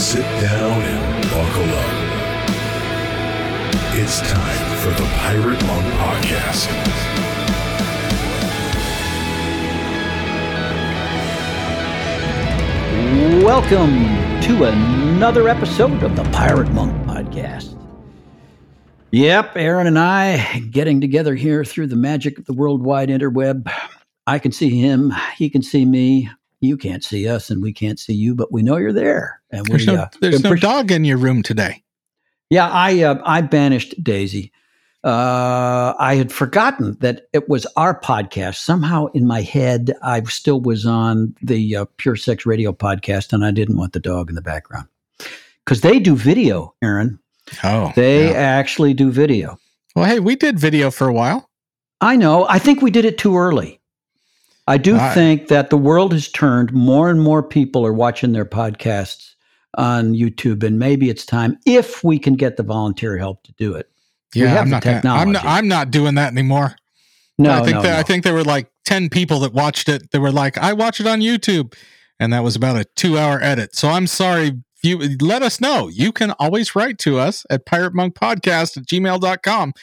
[0.00, 1.90] Sit down and buckle up.
[3.98, 6.68] It's time for the Pirate Monk Podcast.
[13.44, 13.92] Welcome
[14.40, 17.78] to another episode of the Pirate Monk Podcast.
[19.10, 23.70] Yep, Aaron and I getting together here through the magic of the worldwide interweb.
[24.26, 26.30] I can see him, he can see me.
[26.60, 29.39] You can't see us, and we can't see you, but we know you're there.
[29.52, 31.82] And There's we, no, uh, there's no appreci- dog in your room today.
[32.50, 34.52] Yeah, I uh, I banished Daisy.
[35.02, 38.56] Uh, I had forgotten that it was our podcast.
[38.56, 43.44] Somehow in my head, I still was on the uh, Pure Sex Radio podcast, and
[43.44, 44.88] I didn't want the dog in the background
[45.64, 46.74] because they do video.
[46.82, 47.18] Aaron,
[47.64, 48.36] Oh, they yeah.
[48.36, 49.58] actually do video.
[49.96, 51.48] well, hey, we did video for a while.
[52.02, 52.46] I know.
[52.48, 53.80] I think we did it too early.
[54.66, 56.72] I do think that the world has turned.
[56.72, 59.29] More and more people are watching their podcasts
[59.76, 63.74] on YouTube, and maybe it's time if we can get the volunteer help to do
[63.74, 63.88] it.
[64.34, 65.02] We Yeah, have I'm the not.
[65.02, 65.44] Gonna, I'm not.
[65.44, 66.76] I'm not doing that anymore.
[67.38, 67.98] No, I think no, that no.
[67.98, 70.10] I think there were like ten people that watched it.
[70.10, 71.74] They were like, "I watch it on YouTube,"
[72.18, 73.74] and that was about a two-hour edit.
[73.74, 74.52] So I'm sorry.
[74.82, 75.88] You let us know.
[75.88, 79.74] You can always write to us at pirate piratemonkpodcast at gmail.com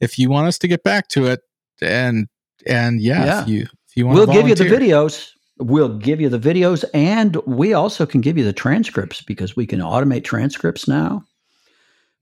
[0.00, 1.40] if you want us to get back to it.
[1.80, 2.28] And
[2.66, 3.42] and yeah, Yeah.
[3.42, 5.32] if you if you want, we'll give you the videos.
[5.58, 9.66] We'll give you the videos, and we also can give you the transcripts because we
[9.66, 11.24] can automate transcripts now.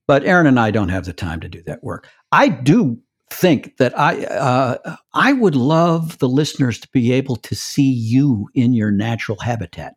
[0.07, 2.09] But Aaron and I don't have the time to do that work.
[2.31, 2.99] I do
[3.31, 8.49] think that I uh, I would love the listeners to be able to see you
[8.55, 9.97] in your natural habitat.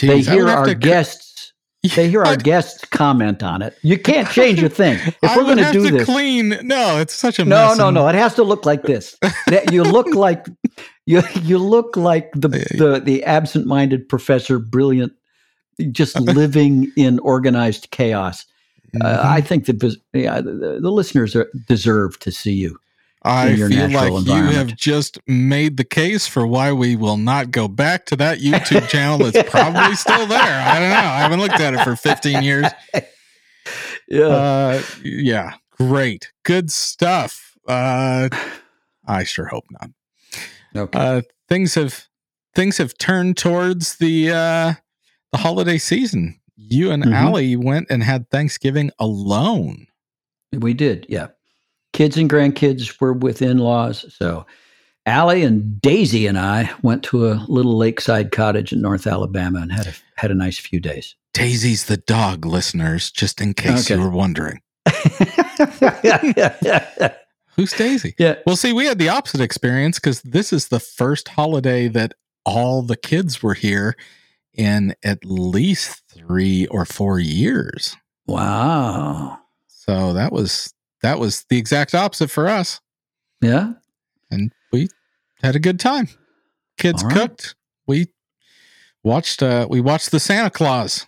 [0.00, 1.52] they Jeez, I hear our guests.
[1.94, 3.76] They hear our guests comment on it.
[3.82, 4.98] You can't change a thing.
[5.22, 6.58] If we're going to do this, clean.
[6.62, 7.78] No, it's such a no, mess.
[7.78, 8.06] no, no.
[8.06, 9.16] It has to look like this.
[9.46, 10.46] That you look like
[11.10, 11.22] you.
[11.42, 15.12] You look like the the, the absent-minded professor, brilliant,
[15.90, 18.46] just living in organized chaos.
[19.00, 19.24] Uh, Mhm.
[19.24, 22.78] I think the, yeah, the, the listeners are, deserve to see you.
[23.22, 27.68] I feel like you have just made the case for why we will not go
[27.68, 29.24] back to that YouTube channel.
[29.26, 30.40] It's probably still there.
[30.40, 30.96] I don't know.
[30.96, 32.66] I haven't looked at it for 15 years.
[34.08, 34.24] Yeah.
[34.26, 37.56] Uh, yeah, great, good stuff.
[37.68, 38.28] Uh,
[39.06, 39.90] I sure hope not.
[40.76, 40.98] Okay.
[40.98, 42.06] Uh, things have
[42.54, 44.74] things have turned towards the uh,
[45.32, 46.38] the holiday season.
[46.56, 47.14] You and Mhm.
[47.14, 49.86] Allie went and had Thanksgiving alone.
[50.52, 51.06] we did.
[51.08, 51.28] Yeah.
[51.92, 54.04] Kids and grandkids were with in-laws.
[54.16, 54.46] So
[55.06, 59.72] Allie and Daisy and I went to a little lakeside cottage in North Alabama and
[59.72, 61.16] had a had a nice few days.
[61.32, 63.94] Daisy's the dog, listeners, just in case Okay.
[64.00, 64.60] you were wondering.
[66.02, 67.14] yeah.
[67.60, 68.14] Who's Daisy?
[68.18, 68.36] Yeah.
[68.46, 72.14] Well, see, we had the opposite experience because this is the first holiday that
[72.46, 73.96] all the kids were here
[74.54, 77.96] in at least three or four years.
[78.26, 79.40] Wow.
[79.68, 80.72] So that was
[81.02, 82.80] that was the exact opposite for us,
[83.42, 83.74] Yeah.
[84.30, 84.88] and we
[85.42, 86.08] had a good time.
[86.78, 87.12] Kids right.
[87.12, 87.54] cooked.
[87.86, 88.06] We
[89.02, 89.42] watched.
[89.42, 91.06] Uh, we watched the Santa Claus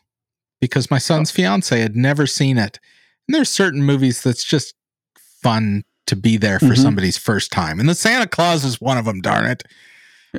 [0.61, 1.35] because my son's Oh.
[1.35, 2.79] fiance had never seen it.
[3.27, 4.75] And there's certain movies that's just
[5.43, 6.83] fun to be there for Mhm.
[6.83, 9.21] somebody's first time, and the Santa Claus is one of them.
[9.21, 9.63] Darn it!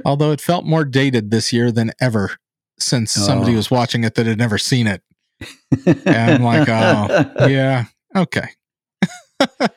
[0.05, 2.31] Although it felt more dated this year than ever
[2.79, 3.57] since somebody Oh.
[3.57, 5.01] was watching it that had never seen it.
[5.85, 7.85] And I'm like, oh, yeah,
[8.15, 8.49] okay.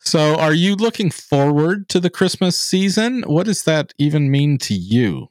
[0.00, 3.22] so, are you looking forward to the Christmas season?
[3.22, 5.28] What does that even mean to you?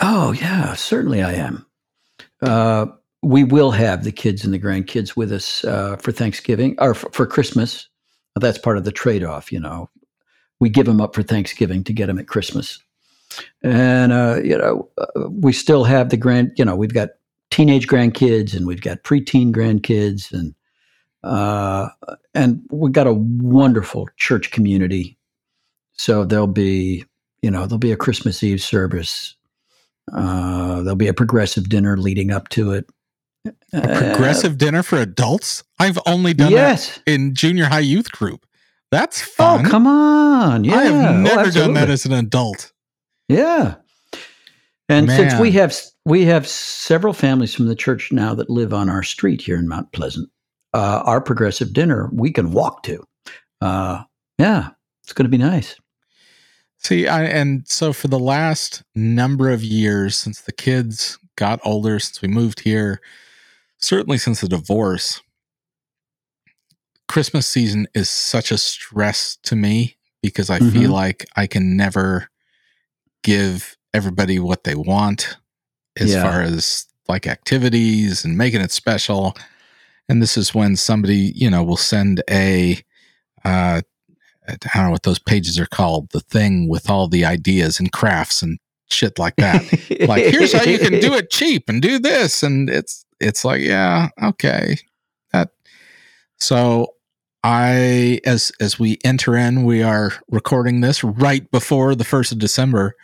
[0.00, 1.66] Oh, yeah, certainly I am.
[2.40, 2.86] Uh,
[3.22, 7.10] we will have the kids and the grandkids with us uh, for Thanksgiving or for,
[7.12, 7.88] for Christmas.
[8.36, 9.90] That's part of the trade off, you know.
[10.60, 12.82] We give them up for Thanksgiving to get them at Christmas.
[13.62, 17.10] And, uh, you know, uh, we still have the grand, you know, we've got
[17.50, 20.54] teenage grandkids and we've got preteen grandkids and,
[21.24, 21.88] uh,
[22.34, 25.18] and we've got a wonderful church community.
[25.94, 27.04] So there'll be,
[27.42, 29.34] you know, there'll be a Christmas Eve service
[30.10, 32.88] uh, there'll be a progressive dinner leading up to it.
[33.44, 35.64] A progressive dinner for adults?
[35.78, 36.94] I've only Uh, done yes.
[37.04, 38.46] that in junior high youth group.
[38.90, 39.64] That's Oh, fun.
[39.64, 40.64] come on.
[40.64, 40.76] Yeah.
[40.76, 42.72] I have Oh, never done that as an adult.
[43.28, 43.76] Yeah.
[44.88, 45.74] And since we have
[46.04, 49.66] we have several families from the church now that live on our street here in
[49.68, 50.28] Mount Pleasant,
[50.74, 53.02] uh, our progressive dinner we can walk to.
[53.60, 54.02] Uh,
[54.38, 54.70] yeah,
[55.02, 55.76] it's going to be nice.
[56.78, 61.98] See, I, and so for the last number of years since the kids got older,
[62.00, 63.00] since we moved here,
[63.82, 65.20] certainly since the divorce,
[67.08, 70.94] Christmas season is such a stress to me because I feel Mhm.
[70.94, 72.28] like I can never
[73.22, 75.36] give everybody what they want
[75.98, 76.22] as Yeah.
[76.22, 79.36] far as like activities and making it special.
[80.08, 82.82] And this is when somebody, you know, will send a,
[83.44, 83.82] uh,
[84.48, 87.92] I don't know what those pages are called, the thing with all the ideas and
[87.92, 88.58] crafts and
[88.90, 89.62] shit like that.
[90.08, 92.42] like, here's how you can do it cheap and do this.
[92.42, 94.76] And it's, it's like, yeah, okay.
[95.32, 95.50] That,
[96.38, 96.94] so
[97.44, 102.38] I, as, as we enter in, we are recording this right before the 1st of
[102.38, 102.94] December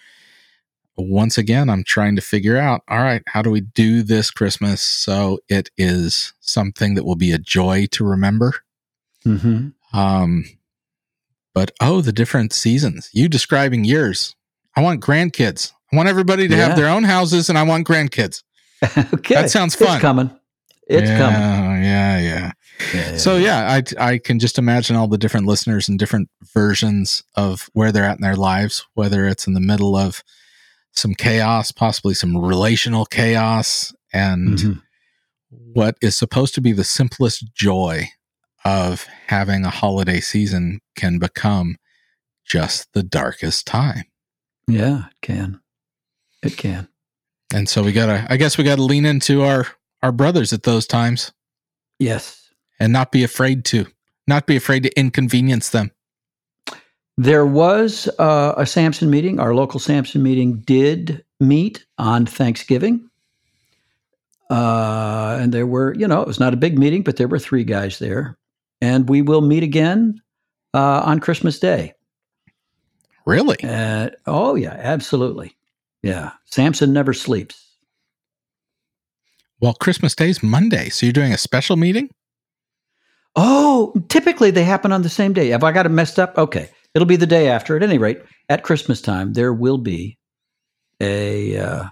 [1.00, 4.82] once again, I'm trying to figure out all right, how do we do this Christmas
[4.82, 8.54] so it is something that will be a joy to remember?
[9.24, 9.68] Mm-hmm.
[9.98, 10.44] Um,
[11.54, 13.10] but oh, the different seasons.
[13.12, 14.34] You describing yours.
[14.76, 15.72] I want grandkids.
[15.92, 16.68] I want everybody to Yeah.
[16.68, 18.42] have their own houses and I want grandkids.
[19.14, 19.34] okay.
[19.34, 19.94] That sounds fun.
[19.94, 20.30] It's coming.
[20.88, 21.82] It's yeah, coming.
[21.84, 22.52] Yeah, yeah.
[22.94, 23.82] Yeah, So yeah, I
[24.12, 28.18] I can just imagine all the different listeners and different versions of where they're at
[28.18, 30.22] in their lives, whether it's in the middle of
[30.92, 34.82] some chaos, possibly some relational chaos, and Mhm.
[35.50, 38.08] what is supposed to be the simplest joy
[38.64, 41.76] of having a holiday season can become
[42.46, 44.04] just the darkest time.
[44.68, 45.60] Yeah, it can.
[46.42, 46.88] It can.
[47.52, 49.66] And so we gotta I guess we gotta lean into our
[50.02, 51.32] our brothers at those times
[51.98, 52.50] Yes.
[52.78, 53.86] and not be afraid to.
[54.26, 55.90] Not be afraid to inconvenience them.
[57.16, 59.40] There was uh, a Samson meeting.
[59.40, 63.08] Our local Samson meeting did meet on Thanksgiving.
[64.50, 67.38] Uh, and there were, you know, it was not a big meeting, but there were
[67.38, 68.38] three guys there.
[68.80, 70.22] And we will meet again
[70.74, 71.92] uh, on Christmas Day.
[73.26, 73.56] Really?
[73.64, 75.56] Uh, oh, yeah, absolutely.
[76.02, 76.32] Yeah.
[76.44, 77.76] Samson never sleeps.
[79.60, 82.10] Well, Christmas Day's Monday, so you're doing a special meeting?
[83.34, 85.48] Oh, typically they happen on the same day.
[85.48, 86.38] Have I got it messed up?
[86.38, 86.70] Okay.
[86.94, 87.76] It'll be the day after.
[87.76, 90.18] At any rate, at Christmas time, there will be
[91.00, 91.84] a uh,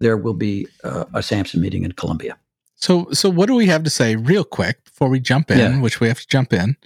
[0.00, 2.36] there will be uh, a Samson meeting in Columbia.
[2.76, 5.58] So, so what do we have to say real quick before we jump in?
[5.58, 5.80] Yeah.
[5.80, 6.76] Which we have to jump in.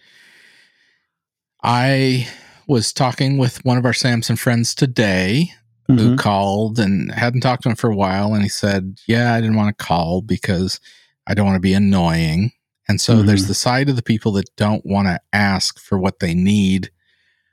[1.62, 2.26] I
[2.66, 5.52] was talking with one of our Samson friends today
[5.86, 6.18] who Mhm.
[6.18, 9.56] called and hadn't talked to him for a while, and he said, "Yeah, I didn't
[9.56, 10.80] want to call because
[11.26, 12.52] I don't want to be annoying."
[12.88, 13.48] And so there's Mhm.
[13.48, 16.90] the side of the people that don't want to ask for what they need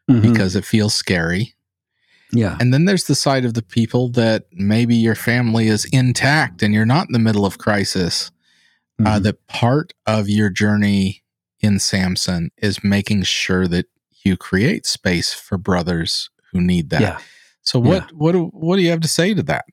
[0.10, 0.22] Mhm.
[0.22, 1.56] because it feels scary.
[2.31, 6.62] yeah, And then there's the side of the people that maybe your family is intact
[6.62, 8.30] and you're not in the middle of crisis.
[9.04, 9.24] Uh, Mhm.
[9.24, 11.24] that part of your journey
[11.62, 13.88] in Samson is making sure that
[14.24, 17.02] you create space for brothers who need that.
[17.02, 17.18] yeah.
[17.69, 19.66] So what what do, what do you have to say to that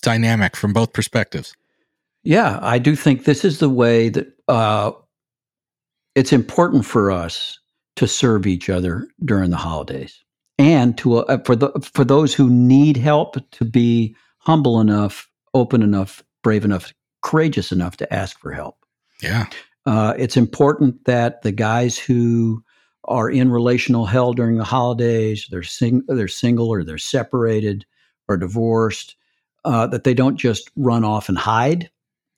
[0.00, 1.54] dynamic from both perspectives?
[2.24, 4.90] Yeah, I do think this is the way that uh,
[6.16, 7.60] it's important for us
[7.94, 10.24] to serve each other during the holidays,
[10.58, 15.82] and to uh, for the for those who need help to be humble enough, open
[15.82, 16.92] enough, brave enough,
[17.22, 18.76] courageous enough to ask for help.
[19.22, 19.46] Yeah.
[19.86, 22.64] Uh, it's important that the guys who
[23.04, 27.84] are in relational hell during the holidays, they're sing- they're single or they're separated
[28.28, 29.16] or divorced,
[29.64, 31.90] uh, that they don't just run off and hide.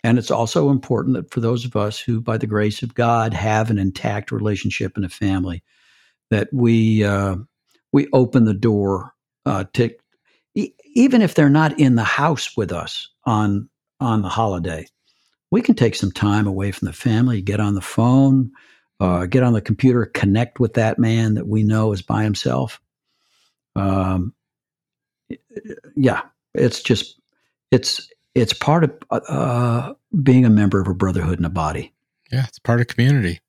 [0.02, 3.32] And it's also important that for those of us who, by the grace of God,
[3.32, 5.62] have an intact relationship and a family,
[6.30, 7.36] that we uh,
[7.92, 9.14] we open the door
[9.46, 9.90] uh, to
[10.54, 13.68] e- even if they're not in the house with us on
[14.00, 14.86] on the holiday,
[15.50, 18.50] we can take some time away from the family, get on the phone,
[19.04, 22.80] uh, get on the computer, connect with that man that we know is by himself.
[23.76, 24.32] Um,
[25.96, 26.22] yeah,
[26.54, 27.20] it's just
[27.70, 31.92] it's it's part of uh, being a member of a brotherhood and a body.
[32.32, 33.40] Yeah, it's part of community.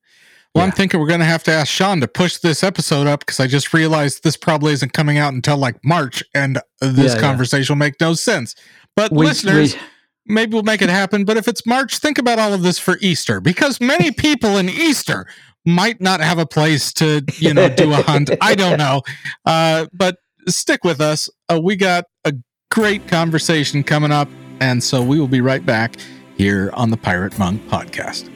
[0.53, 3.19] Well, I'm thinking we're going to have to ask Sean to push this episode up
[3.19, 7.15] because I just realized this probably isn't coming out until like March, and this Yeah,
[7.15, 7.19] yeah.
[7.21, 8.55] conversation will make no sense.
[8.95, 9.79] But We- listeners, we-
[10.25, 11.25] maybe we'll make it happen.
[11.25, 14.69] But if it's March, think about all of this for Easter because many people in
[14.69, 15.27] Easter
[15.65, 18.29] might not have a place to, you know, do a hunt.
[18.41, 19.01] I don't know.
[19.45, 20.17] Uh, but
[20.47, 21.29] stick with us.
[21.49, 22.33] Uh, we got a
[22.69, 24.29] great conversation coming up.
[24.59, 25.97] And so we will be right back
[26.37, 28.31] here on the Pirate Monk podcast.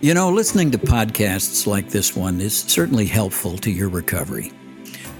[0.00, 4.52] You know, listening to podcasts like this one is certainly helpful to your recovery.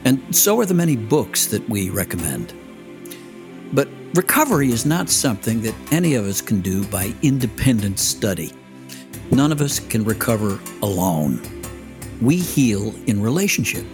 [0.05, 2.53] And so are the many books that we recommend.
[3.75, 8.53] But recovery is not something that any of us can do by independent study.
[9.33, 11.43] None of us can recover alone.
[12.23, 13.85] We heal in relationship.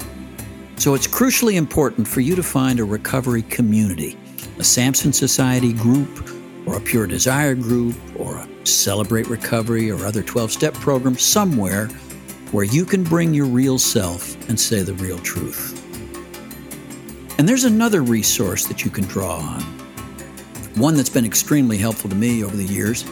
[0.76, 4.18] So it's crucially important for you to find a recovery community,
[4.58, 6.30] a Samson Society group,
[6.66, 11.87] or a Pure Desire group, or a Celebrate Recovery, or other 12 step program somewhere
[12.52, 15.79] where you can bring your real self and say the real truth.
[17.40, 19.62] And there's another resource that you can draw on,
[20.75, 23.02] one that's been extremely helpful to me over the years.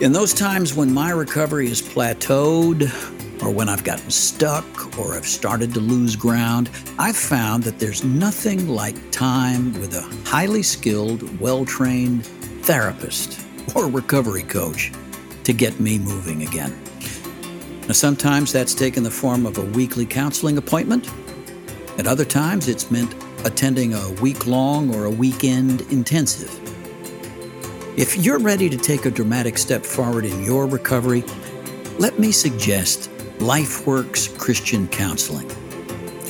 [0.00, 2.84] In those times when my recovery has plateaued,
[3.42, 8.02] or when I've gotten stuck, or I've started to lose ground, I've found that there's
[8.02, 12.24] nothing like time with a highly skilled, well trained
[12.64, 14.90] therapist or recovery coach
[15.44, 16.74] to get me moving again.
[17.82, 21.10] Now, sometimes that's taken the form of a weekly counseling appointment.
[21.98, 26.50] At other times, it's meant attending a week long or a weekend intensive.
[27.98, 31.24] If you're ready to take a dramatic step forward in your recovery,
[31.98, 35.50] let me suggest LifeWorks Christian Counseling.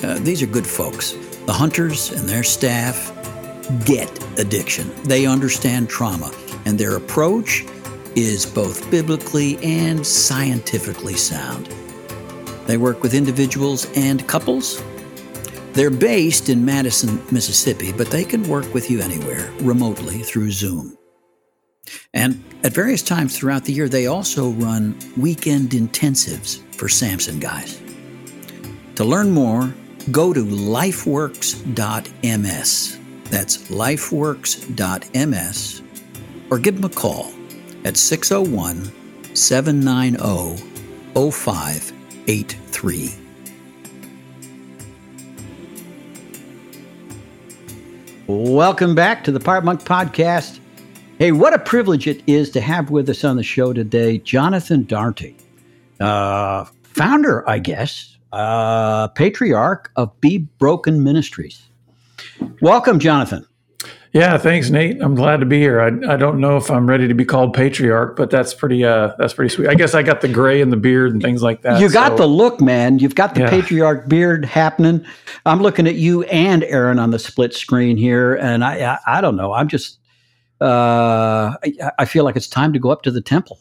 [0.02, 1.12] Uh, these are good folks.
[1.46, 3.12] The Hunters and their staff
[3.84, 6.32] get addiction, they understand trauma,
[6.64, 7.64] and their approach
[8.16, 11.66] is both biblically and scientifically sound.
[12.66, 14.82] They work with individuals and couples.
[15.72, 20.98] They're based in Madison, Mississippi, but they can work with you anywhere, remotely through Zoom.
[22.12, 27.80] And at various times throughout the year, they also run weekend intensives for Samson guys.
[28.96, 29.72] To learn more,
[30.10, 32.98] go to lifeworks.ms.
[33.24, 35.82] That's lifeworks.ms,
[36.50, 37.30] or give them a call
[37.84, 38.90] at 601
[39.34, 40.62] 790
[41.14, 43.21] 0583.
[48.28, 50.60] Welcome back to the Pirate Monk Podcast.
[51.18, 54.84] Hey, what a privilege it is to have with us on the show today Jonathan
[54.84, 55.36] Daugherty,
[55.98, 61.62] uh, founder, I guess, uh, patriarch of Be Broken Ministries.
[62.60, 63.44] Welcome, Jonathan.
[64.12, 65.00] Yeah, thanks, Nate.
[65.00, 65.80] I'm glad to be here.
[65.80, 69.14] I, I don't know if I'm ready to be called patriarch, but that's pretty uh
[69.16, 69.68] that's pretty sweet.
[69.68, 71.80] I guess I got the gray and the beard and things like that.
[71.80, 72.16] You got so.
[72.18, 72.98] the look, man.
[72.98, 73.50] You've got the yeah.
[73.50, 75.06] patriarch beard happening.
[75.46, 79.20] I'm looking at you and Aaron on the split screen here, and I I, I
[79.22, 79.54] don't know.
[79.54, 79.98] I'm just
[80.60, 83.58] uh I, I, feel like it's time to go up to the temple.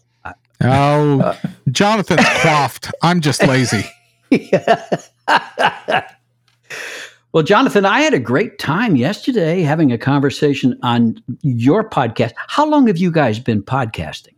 [0.64, 1.36] Oh, uh,
[1.72, 2.92] Jonathan's coughed.
[3.02, 3.86] I'm just lazy.
[7.34, 12.34] Well, Jonathan, I had a great time yesterday having a conversation on your podcast.
[12.36, 14.36] How long have you guys been podcasting?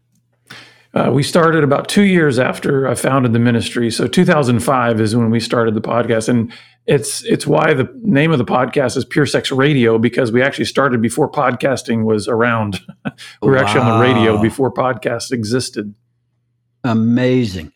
[0.93, 3.89] Uh, we started about two years after I founded the ministry.
[3.89, 6.53] So 2005 is when we started the podcast, and
[6.85, 10.65] it's it's why the name of the podcast is Pure Sex Radio because we actually
[10.65, 12.79] started before podcasting was around.
[13.41, 13.61] we were wow.
[13.63, 15.95] actually on the radio before podcasts existed.
[16.83, 17.71] Amazing.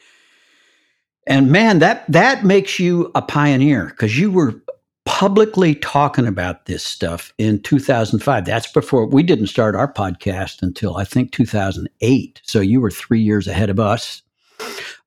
[1.25, 4.61] And man, that that makes you a pioneer because you were
[5.07, 8.43] publicly talking about this stuff in 2005.
[8.43, 12.41] That's before we didn't start our podcast until I think 2008.
[12.43, 14.21] So you were three years ahead of us.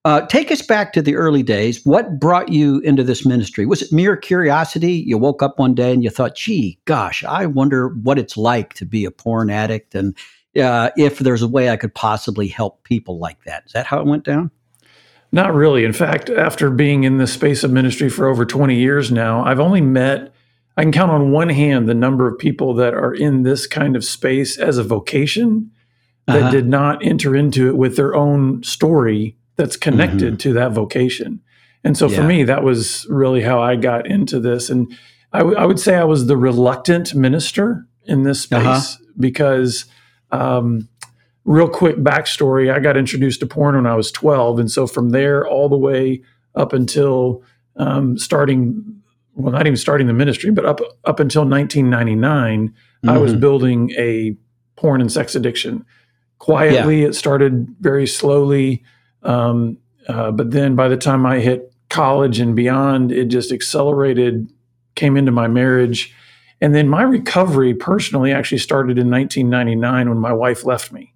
[0.06, 1.84] Uh, take us back to the early days.
[1.84, 3.66] What brought you into this ministry?
[3.66, 4.94] Was it mere curiosity?
[4.94, 8.72] You woke up one day and you thought, gee, gosh, I wonder what it's like
[8.74, 10.16] to be a porn addict and
[10.56, 13.64] uh, if there's a way I could possibly help people like that.
[13.66, 14.50] Is that how it went down?
[15.32, 15.84] Not really.
[15.84, 19.60] In fact, after being in this space of ministry for over 20 years now, I've
[19.60, 20.32] only met,
[20.76, 23.94] I can count on one hand the number of people that are in this kind
[23.94, 25.70] of space as a vocation
[26.26, 26.50] that uh-huh.
[26.50, 30.36] did not enter into it with their own story that's connected mm-hmm.
[30.36, 31.40] to that vocation.
[31.84, 32.16] And so yeah.
[32.16, 34.68] for me, that was really how I got into this.
[34.68, 34.92] And
[35.32, 38.80] I, w- I would say I was the reluctant minister in this uh-huh.
[38.80, 39.12] space uh-huh.
[39.18, 39.86] because
[40.32, 40.88] um,
[41.44, 44.58] real quick backstory I got introduced to porn when I was 12.
[44.58, 46.22] And so from there all the way
[46.54, 47.42] up until
[47.76, 49.02] um, starting,
[49.34, 53.08] well, not even starting the ministry, but up, up until 1999, mm-hmm.
[53.08, 53.40] I was mm-hmm.
[53.40, 54.36] building a
[54.76, 55.84] porn and sex addiction.
[56.38, 57.08] Quietly, yeah.
[57.08, 58.82] it started very slowly.
[59.22, 59.78] Um,
[60.08, 64.52] uh, but then by the time I hit college and beyond, it just accelerated,
[64.94, 66.14] came into my marriage.
[66.60, 71.14] And then my recovery personally actually started in 1999 when my wife left me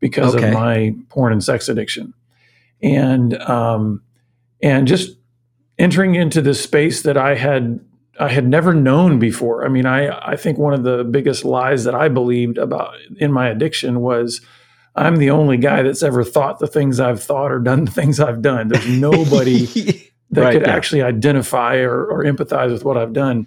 [0.00, 0.48] because okay.
[0.48, 2.14] of my porn and sex addiction,
[2.82, 4.02] and um,
[4.62, 5.16] and just
[5.78, 7.80] entering into this space that I had
[8.18, 9.64] I had never known before.
[9.64, 13.32] I mean, I I think one of the biggest lies that I believed about in
[13.32, 14.40] my addiction was
[14.96, 18.18] I'm the only guy that's ever thought the things I've thought or done the things
[18.18, 18.68] I've done.
[18.68, 19.66] There's nobody
[20.30, 20.74] that right, could yeah.
[20.74, 23.46] actually identify or, or empathize with what I've done.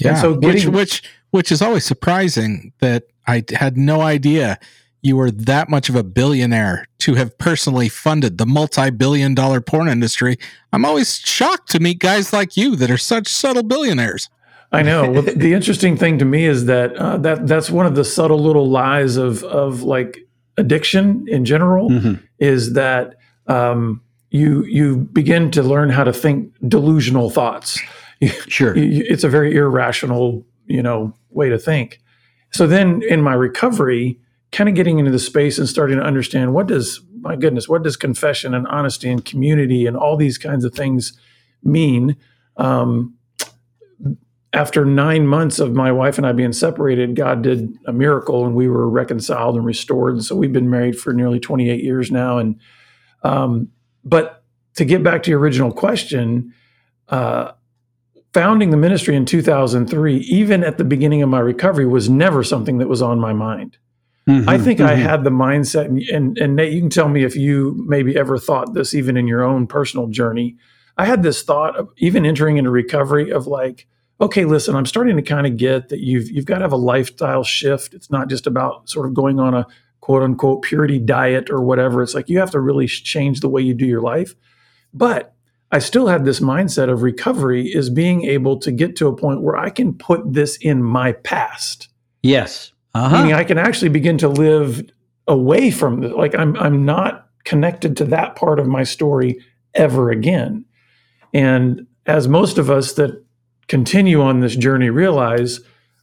[0.00, 4.58] Yeah, and so getting, which which which is always surprising that I had no idea
[5.06, 9.88] you were that much of a billionaire to have personally funded the multi-billion dollar porn
[9.88, 10.36] industry.
[10.72, 14.28] I'm always shocked to meet guys like you that are such subtle billionaires.
[14.72, 15.08] I know.
[15.10, 18.40] Well, the interesting thing to me is that uh, that that's one of the subtle
[18.40, 20.18] little lies of of like
[20.56, 22.14] addiction in general mm-hmm.
[22.38, 23.14] is that
[23.46, 27.80] um, you you begin to learn how to think delusional thoughts.
[28.48, 28.72] Sure.
[28.74, 32.00] it's a very irrational, you know, way to think.
[32.50, 34.18] So then in my recovery,
[34.52, 37.82] kind of getting into the space and starting to understand what does my goodness, what
[37.82, 41.18] does confession and honesty and community and all these kinds of things
[41.62, 42.16] mean?
[42.56, 43.16] Um,
[44.52, 48.54] after nine months of my wife and I being separated, God did a miracle and
[48.54, 50.14] we were reconciled and restored.
[50.14, 52.38] And so we've been married for nearly 28 years now.
[52.38, 52.58] And
[53.22, 53.68] um,
[54.04, 54.44] but
[54.76, 56.54] to get back to your original question,
[57.08, 57.52] uh,
[58.32, 62.78] founding the ministry in 2003, even at the beginning of my recovery, was never something
[62.78, 63.78] that was on my mind.
[64.28, 64.98] I Mhm, think I mhm.
[65.02, 68.38] had the mindset, and, and, and Nate, you can tell me if you maybe ever
[68.38, 70.56] thought this, even in your own personal journey.
[70.98, 73.86] I had this thought of even entering into recovery of like,
[74.20, 76.76] okay, listen, I'm starting to kind of get that you've you've got to have a
[76.76, 77.94] lifestyle shift.
[77.94, 79.66] It's not just about sort of going on a
[80.00, 82.02] quote unquote purity diet or whatever.
[82.02, 84.34] It's like you have to really change the way you do your life.
[84.94, 85.34] But
[85.70, 89.42] I still had this mindset of recovery is being able to get to a point
[89.42, 91.88] where I can put this in my past
[92.22, 92.72] Yes.
[93.04, 93.16] Uh-huh.
[93.18, 94.82] meaning I can actually begin to live
[95.28, 99.38] away from the like I'm I'm not connected to that part of my story
[99.74, 100.64] ever again.
[101.34, 103.22] And as most of us that
[103.68, 105.60] continue on this journey realize,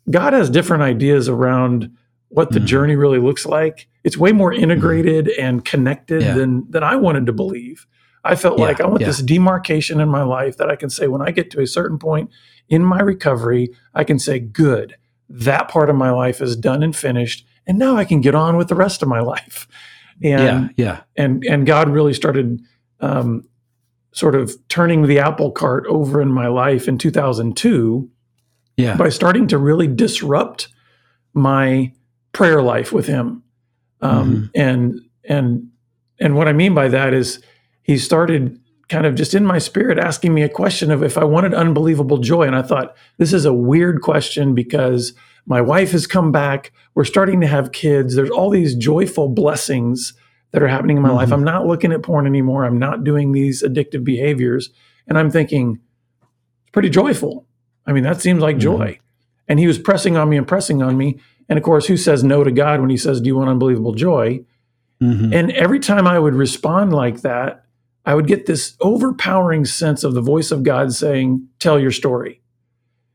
[0.09, 1.89] God has different ideas around
[2.29, 2.65] what the Mhm.
[2.65, 3.88] journey really looks like.
[4.03, 6.33] It's way more integrated and connected Yeah.
[6.35, 7.85] than than I wanted to believe.
[8.25, 9.07] I felt Yeah, like I want yeah.
[9.07, 11.97] this demarcation in my life that I can say when I get to a certain
[11.97, 12.29] point
[12.69, 14.95] in my recovery, I can say, good,
[15.34, 17.46] that part of my life is done and finished.
[17.66, 19.68] And now I can get on with the rest of my life.
[20.22, 20.86] And yeah.
[20.86, 21.02] Yeah.
[21.18, 22.62] and and God really started
[23.00, 23.44] um,
[24.12, 28.10] sort of turning the apple cart over in my life in 2002
[28.78, 28.96] Yeah.
[28.96, 30.70] by starting to really disrupt
[31.34, 31.92] my
[32.32, 33.42] prayer life with Him.
[34.02, 35.70] Um, And and
[36.20, 37.42] and what I mean by that is
[37.82, 38.60] He started
[38.90, 42.18] kind of just in my spirit asking me a question of if I wanted unbelievable
[42.18, 45.13] joy, and I thought this is a weird question because
[45.46, 46.72] my wife has come back.
[46.96, 48.16] We're starting to have kids.
[48.16, 50.13] There's all these joyful blessings
[50.52, 51.30] that are happening in my life.
[51.30, 51.34] Mhm.
[51.34, 52.65] I'm not looking at porn anymore.
[52.65, 54.69] I'm not doing these addictive behaviors.
[55.08, 55.80] And I'm thinking,
[56.62, 57.46] it's pretty joyful.
[57.88, 58.62] I mean, that seems like Mhm.
[58.62, 59.00] joy.
[59.48, 61.19] And he was pressing on me and pressing on me.
[61.50, 63.93] And of course, who says no to God when he says, Do you want unbelievable
[63.93, 64.41] joy?
[65.02, 65.34] Mhm.
[65.34, 67.62] And every time I would respond like that,
[68.06, 72.42] I would get this overpowering sense of the voice of God saying, Tell your story.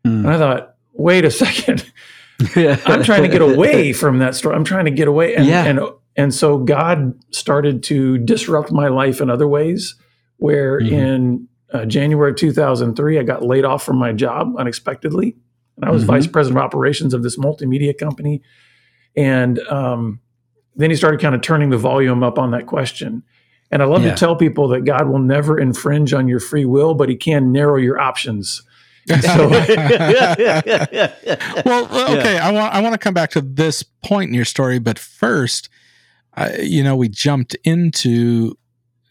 [0.07, 0.21] Mm.
[0.25, 1.91] And I thought, wait a second.
[2.57, 4.55] I'm trying to get away from that story.
[4.55, 5.35] I'm trying to get away.
[5.35, 5.65] And, Yeah.
[5.65, 5.81] and,
[6.17, 9.97] and so God started to disrupt my life in other ways,
[10.37, 10.91] where Mhm.
[10.93, 15.37] in uh, January of 2003, I got laid off from my job unexpectedly.
[15.77, 16.07] And I was Mhm.
[16.09, 18.41] vice president of operations of this multimedia company.
[19.17, 20.21] And um,
[20.77, 23.23] then he started kind of turning the volume up on that question.
[23.71, 24.11] And I love Yeah.
[24.11, 27.53] to tell people that God will never infringe on your free will, but he can
[27.53, 28.63] narrow your options.
[29.09, 29.49] So-
[31.65, 31.87] well,
[32.19, 32.39] okay.
[32.39, 35.69] I want I want to come back to this point in your story, but first,
[36.37, 38.57] uh, you know, we jumped into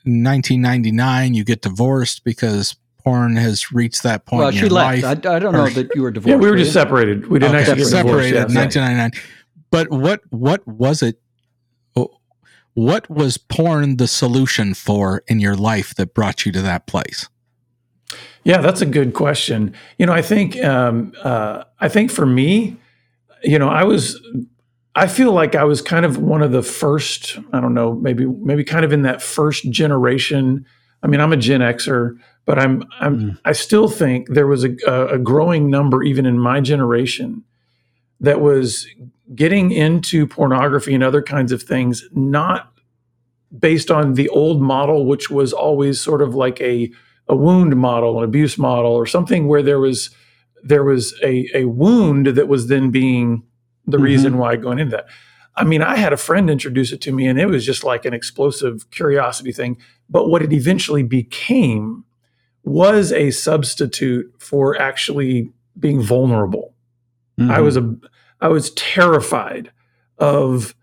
[0.05, 1.33] 1999.
[1.33, 5.03] You get divorced because porn has reached that point well, in she your left.
[5.25, 6.29] I, I don't know that you were divorced.
[6.29, 7.27] Yeah, we were were just separated.
[7.27, 8.55] We didn't Okay, actually get separated divorced.
[8.55, 8.61] yeah.
[8.61, 9.11] 1999.
[9.71, 11.19] But what what was it?
[12.77, 17.27] What was porn the solution for in your life that brought you to that place?
[18.43, 19.73] Yeah, that's a good question.
[19.97, 22.77] You know, I think um, uh, I think for me,
[23.41, 24.21] you know, I was
[24.93, 27.39] I feel like I was kind of one of the first.
[27.51, 30.63] I don't know, maybe maybe kind of in that first generation.
[31.01, 33.39] I mean, I'm a Gen Xer, but I'm I'm Mm.
[33.43, 37.43] I still think there was a, a a growing number even in my generation
[38.21, 38.85] that was
[39.35, 42.71] getting into pornography and other kinds of things, not
[43.59, 46.91] based on the old model, which was always sort of like a
[47.29, 50.09] a wound model, an abuse model, or something where there was
[50.63, 53.43] there was a, a wound that was then being
[53.85, 54.01] the Mhm.
[54.03, 55.05] reason why going into that.
[55.55, 58.05] I mean, I had a friend introduce it to me, and it was just like
[58.05, 59.77] an explosive curiosity thing.
[60.09, 62.03] But what it eventually became
[62.63, 66.73] was a substitute for actually being vulnerable.
[67.39, 67.63] I Mhm.
[67.63, 67.95] was a
[68.41, 69.71] I was terrified
[70.17, 70.75] of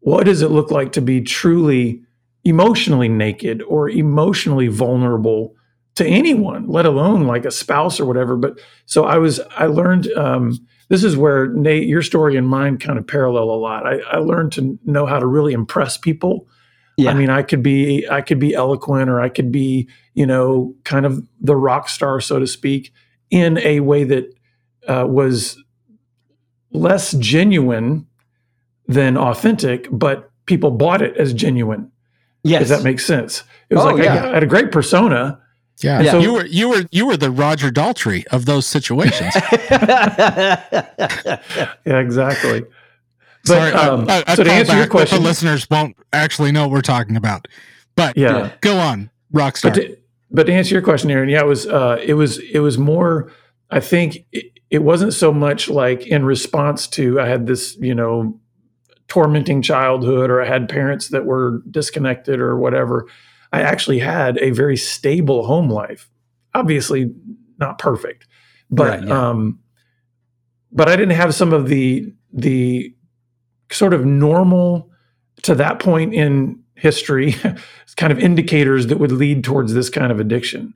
[0.00, 2.02] what does it look like to be truly
[2.44, 5.54] emotionally naked or emotionally vulnerable
[5.94, 8.36] to anyone, let alone like a spouse or whatever.
[8.36, 12.78] But so I was I learned um, this is where Nate, your story and mine
[12.78, 13.86] kind of parallel a lot.
[13.86, 16.48] I, I learned to know how to really impress people.
[16.96, 17.10] Yeah.
[17.10, 20.74] I mean, I could be I could be eloquent or I could be, you know,
[20.84, 22.92] kind of the rock star, so to speak,
[23.30, 24.34] in a way that
[24.88, 25.62] uh, was
[26.72, 28.06] less genuine
[28.88, 31.90] than authentic, but people bought it as genuine.
[32.42, 32.62] yes.
[32.62, 33.44] If that makes sense.
[33.70, 34.24] It was Oh, like yeah.
[34.26, 35.40] I, I had a great persona,
[35.82, 36.00] Yeah.
[36.02, 36.10] Yeah.
[36.12, 39.34] So you were you were you were the Roger Daltrey of those situations.
[41.84, 42.62] Yeah, exactly.
[43.44, 46.62] But, Sorry, um, a, a so to answer your question, the listeners won't actually know
[46.62, 47.48] what we're talking about.
[47.96, 48.52] But yeah.
[48.60, 49.62] go on, Rockstar.
[49.62, 49.96] But to,
[50.30, 53.32] but to answer your question, Aaron, yeah, it was uh, it was it was more.
[53.70, 57.94] I think it, it wasn't so much like in response to I had this you
[57.94, 58.40] know
[59.06, 63.06] tormenting childhood or I had parents that were disconnected or whatever.
[63.52, 66.08] I actually had a very stable home life.
[66.54, 67.12] Obviously,
[67.58, 68.26] not perfect,
[68.70, 69.28] but Right, yeah.
[69.28, 69.60] um,
[70.72, 72.94] but I didn't have some of the the
[73.70, 74.90] sort of normal
[75.42, 77.34] to that point in history
[77.96, 80.72] kind of indicators that would lead towards this kind of addiction.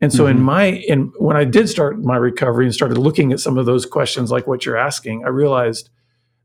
[0.00, 0.42] And so in Mhm.
[0.42, 3.84] my in when I did start my recovery and started looking at some of those
[3.84, 5.90] questions like what you're asking, I realized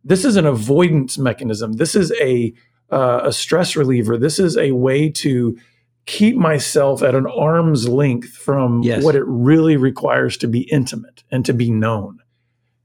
[0.03, 1.73] this is an avoidance mechanism.
[1.73, 2.53] This is a
[2.91, 4.17] uh, a stress reliever.
[4.17, 5.57] This is a way to
[6.05, 9.03] keep myself at an arm's length from Yes.
[9.03, 12.19] what it really requires to be intimate and to be known.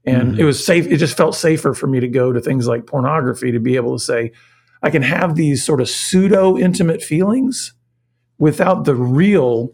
[0.03, 0.39] And Mhm.
[0.39, 0.87] it was safe.
[0.87, 3.95] It just felt safer for me to go to things like pornography to be able
[3.95, 4.31] to say,
[4.81, 7.75] I can have these sort of pseudo intimate feelings
[8.39, 9.73] without the real,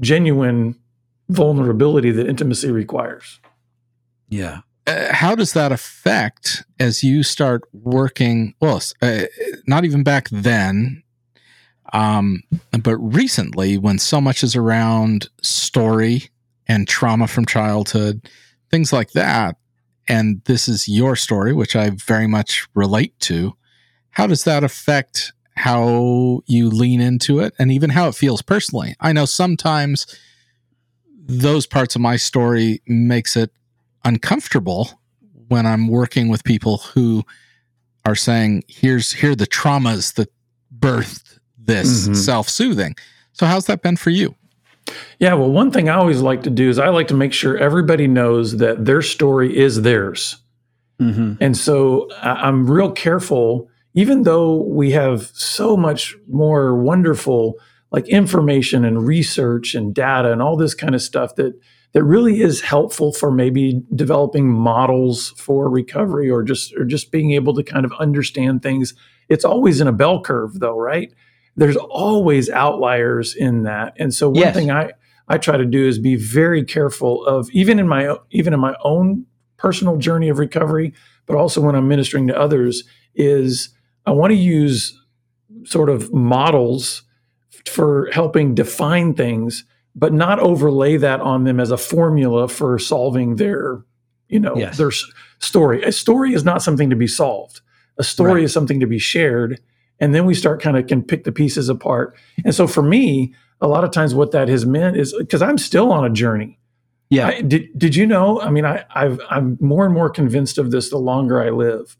[0.00, 0.76] genuine
[1.28, 3.40] vulnerability that intimacy requires.
[4.28, 4.60] yeah.
[4.86, 9.22] uh, how does that affect as you start working well uh,
[9.66, 11.02] not even back then
[11.92, 12.42] um,
[12.82, 16.30] but recently when so much is around story
[16.66, 18.28] and trauma from childhood
[18.70, 19.56] things like that
[20.08, 23.54] and this is your story which i very much relate to
[24.10, 28.94] how does that affect how you lean into it and even how it feels personally
[29.00, 30.06] i know sometimes
[31.28, 33.50] those parts of my story makes it
[34.04, 34.98] uncomfortable
[35.48, 37.24] when I'm working with people who
[38.04, 40.32] are saying, "Here's here are the traumas that
[40.78, 42.16] birthed this Mhm.
[42.16, 42.96] self-soothing."
[43.32, 44.34] So, how's that been for you?
[45.18, 47.58] Yeah, well, one thing I always like to do is I like to make sure
[47.58, 50.36] everybody knows that their story is theirs.
[50.98, 57.54] hmm And so I'm real careful, even though we have so much more wonderful
[57.90, 61.54] like information and research and data and all this kind of stuff that
[61.94, 67.32] that really is helpful for maybe developing models for recovery or just or just being
[67.32, 68.94] able to kind of understand things.
[69.28, 71.12] It's always in a bell curve though, right?
[71.56, 73.94] There's always outliers in that.
[73.98, 74.54] And so one Yes.
[74.54, 74.92] thing I
[75.28, 78.76] I try to do is be very careful of even in my even in my
[78.84, 80.92] own personal journey of recovery,
[81.26, 83.70] but also when I'm ministering to others, is
[84.08, 84.98] I want to use
[85.64, 87.02] sort of models
[87.66, 93.36] for helping define things, but not overlay that on them as a formula for solving
[93.36, 93.82] their,
[94.28, 94.78] you know, Yes.
[94.78, 94.90] their
[95.40, 95.82] story.
[95.82, 97.60] A story is not something to be solved.
[97.98, 98.42] A story Right.
[98.44, 99.60] is something to be shared.
[100.00, 102.14] And then we start kind of can pick the pieces apart.
[102.44, 105.58] And so for me, a lot of times what that has meant is because I'm
[105.58, 106.58] still on a journey.
[107.10, 107.26] Yeah.
[107.28, 108.40] I, did did you know?
[108.40, 111.96] I mean, I, I've I'm more and more convinced of this the longer I live.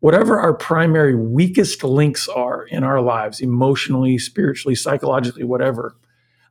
[0.00, 5.96] Whatever our primary weakest links are in our lives, emotionally, spiritually, psychologically, whatever,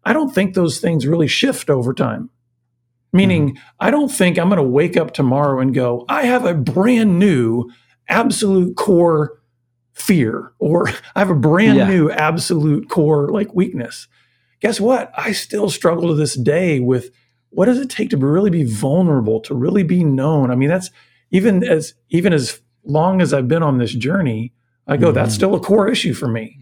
[0.03, 2.29] I don't think those things really shift over time.
[3.13, 3.63] Meaning, mm-hmm.
[3.79, 7.17] I don't think I'm going to wake up tomorrow and go, I have a brand
[7.17, 7.69] new
[8.09, 9.39] absolute core
[9.93, 11.87] fear, or I have a brand Yeah.
[11.87, 14.07] new absolute core like weakness.
[14.59, 15.11] Guess what?
[15.15, 17.11] I still struggle to this day with
[17.49, 20.51] what does it take to really be vulnerable, to really be known?
[20.51, 20.89] I mean, that's
[21.31, 24.53] even as even as long as I've been on this journey,
[24.87, 25.37] I go, that's Mhm.
[25.37, 26.59] still a core issue for me.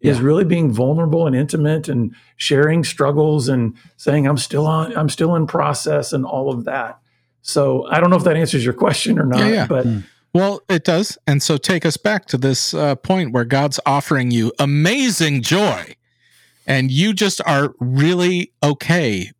[0.00, 0.24] Is Yeah.
[0.24, 5.34] really being vulnerable and intimate and sharing struggles and saying I'm still on, I'm still
[5.34, 6.98] in process and all of that.
[7.40, 9.66] So I don't know if that answers your question or not, Yeah, yeah.
[9.66, 10.04] but Mm.
[10.34, 11.16] Well, it does.
[11.28, 15.94] And so take us back to this uh, point where God's offering you amazing joy
[16.66, 19.30] and you just are really okay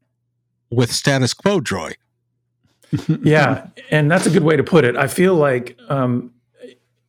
[0.71, 1.93] with status quo joy.
[3.23, 4.97] Yeah, and that's a good way to put it.
[4.97, 6.33] I feel like, um,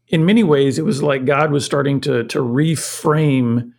[0.08, 3.72] in many ways, it was like God was starting to to reframe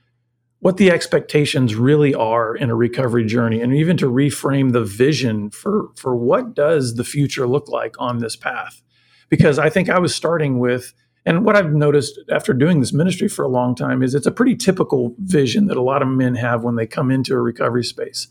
[0.61, 5.51] what the expectations really are in a recovery journey, and even to reframe the vision
[5.51, 8.83] for for what does the future look like on this path.
[9.29, 10.93] Because I think I was starting with,
[11.25, 14.33] and what I've noticed after doing this ministry for a long time is it's a
[14.33, 17.85] pretty typical vision that a lot of men have when they come into a recovery
[17.85, 18.29] space.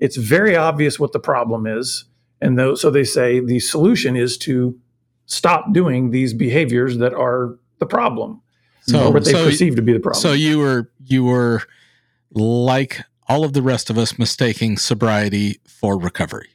[0.00, 2.04] It's very obvious what the problem is.
[2.40, 4.78] And though, so they say the solution is to
[5.26, 8.40] stop doing these behaviors that are the problem,
[8.82, 10.20] So, or what they so, perceive to be the problem.
[10.20, 11.62] so you were you were
[12.30, 16.48] like all of the rest of us mistaking sobriety for recovery.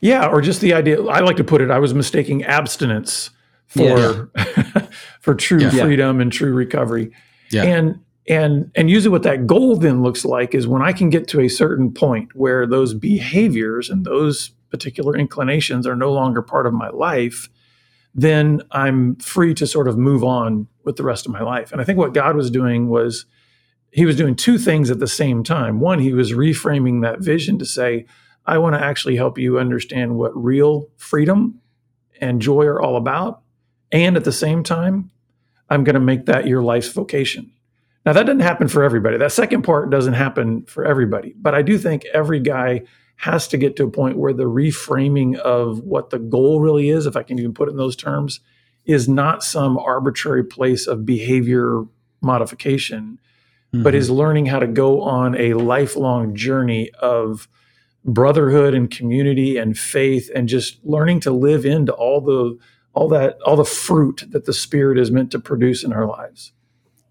[0.00, 1.02] yeah, or just the idea.
[1.04, 1.70] I like to put it.
[1.70, 3.30] I was mistaking abstinence
[3.66, 4.30] for
[5.20, 5.70] for true Yeah.
[5.84, 7.12] freedom and true recovery.
[7.50, 7.64] Yeah.
[7.64, 11.26] And and and usually what that goal then looks like is when i can get
[11.28, 16.66] to a certain point where those behaviors and those particular inclinations are no longer part
[16.66, 17.48] of my life
[18.14, 21.72] then i'm free to sort of move on with the rest of my life.
[21.72, 23.26] And i think what god was doing was
[23.90, 25.78] he was doing two things at the same time.
[25.78, 28.06] One he was reframing that vision to say
[28.46, 31.60] i want to actually help you understand what real freedom
[32.20, 33.42] and joy are all about
[33.90, 35.10] and at the same time
[35.70, 37.50] i'm going to make that your life's vocation
[38.04, 39.16] now, that doesn't happen for everybody.
[39.16, 41.34] That second part doesn't happen for everybody.
[41.36, 42.82] But I do think every guy
[43.16, 47.06] has to get to a point where the reframing of what the goal really is,
[47.06, 48.40] if I can even put it in those terms,
[48.84, 51.84] is not some arbitrary place of behavior
[52.20, 53.20] modification,
[53.72, 53.84] mm-hmm.
[53.84, 57.48] but is learning how to go on a lifelong journey of
[58.04, 62.58] brotherhood and community and faith and just learning to live into all the
[62.94, 66.52] all that all the fruit that the spirit is meant to produce in our lives.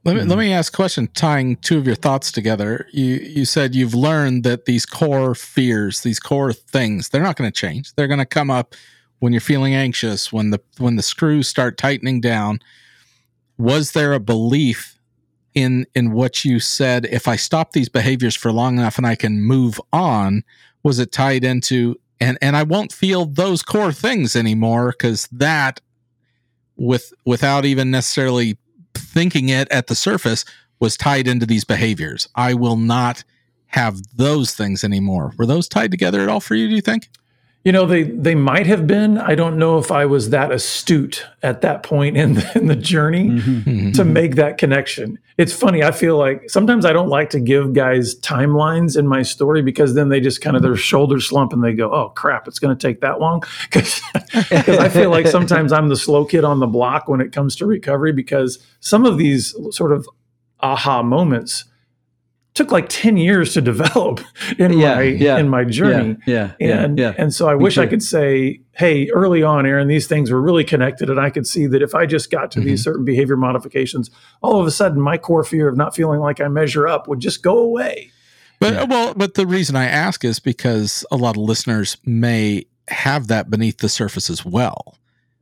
[0.03, 0.29] Let me, mm-hmm.
[0.29, 2.87] let me ask a question tying two of your thoughts together.
[2.91, 7.51] You you said you've learned that these core fears, these core things, they're not going
[7.51, 7.93] to change.
[7.93, 8.73] They're going to come up
[9.19, 12.59] when you're feeling anxious, when the when the screws start tightening down.
[13.59, 14.99] Was there a belief
[15.53, 19.15] in in what you said if I stop these behaviors for long enough and I
[19.15, 20.43] can move on?
[20.81, 25.79] Was it tied into and and I won't feel those core things anymore cuz that
[26.75, 28.57] with without even necessarily
[28.93, 30.45] thinking it at the surface
[30.79, 32.27] was tied into these behaviors.
[32.35, 33.23] I will not
[33.67, 35.33] have those things anymore.
[35.37, 37.09] Were those tied together at all for you, do you think?
[37.63, 39.19] You know, they they might have been.
[39.19, 42.75] I don't know if I was that astute at that point in the, in the
[42.75, 43.91] journey mm-hmm.
[43.91, 45.19] to make that connection.
[45.37, 45.83] It's funny.
[45.83, 49.93] I feel like sometimes I don't like to give guys timelines in my story because
[49.93, 52.75] then they just kind of their shoulders slump and they go, "Oh crap, it's going
[52.75, 53.43] to take that long."
[54.31, 57.55] Because I feel like sometimes I'm the slow kid on the block when it comes
[57.57, 60.07] to recovery because some of these sort of
[60.61, 61.65] aha moments
[62.53, 64.21] took like 10 years to develop
[64.57, 66.17] in yeah, my yeah, in my journey.
[66.25, 66.53] Yeah.
[66.59, 67.81] yeah and yeah, and so I Me wish too.
[67.81, 71.09] I could say, hey, early on, Aaron, these things were really connected.
[71.09, 72.69] And I could see that if I just got to mm-hmm.
[72.69, 74.09] these certain behavior modifications,
[74.41, 77.19] all of a sudden my core fear of not feeling like I measure up would
[77.19, 78.11] just go away.
[78.59, 83.27] But well, but the reason I ask is because a lot of listeners may have
[83.27, 84.97] that beneath the surface as well.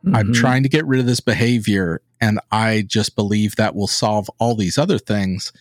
[0.06, 0.15] Mm-hmm.
[0.15, 4.30] I'm trying to get rid of this behavior and I just believe that will solve
[4.39, 5.52] all these other things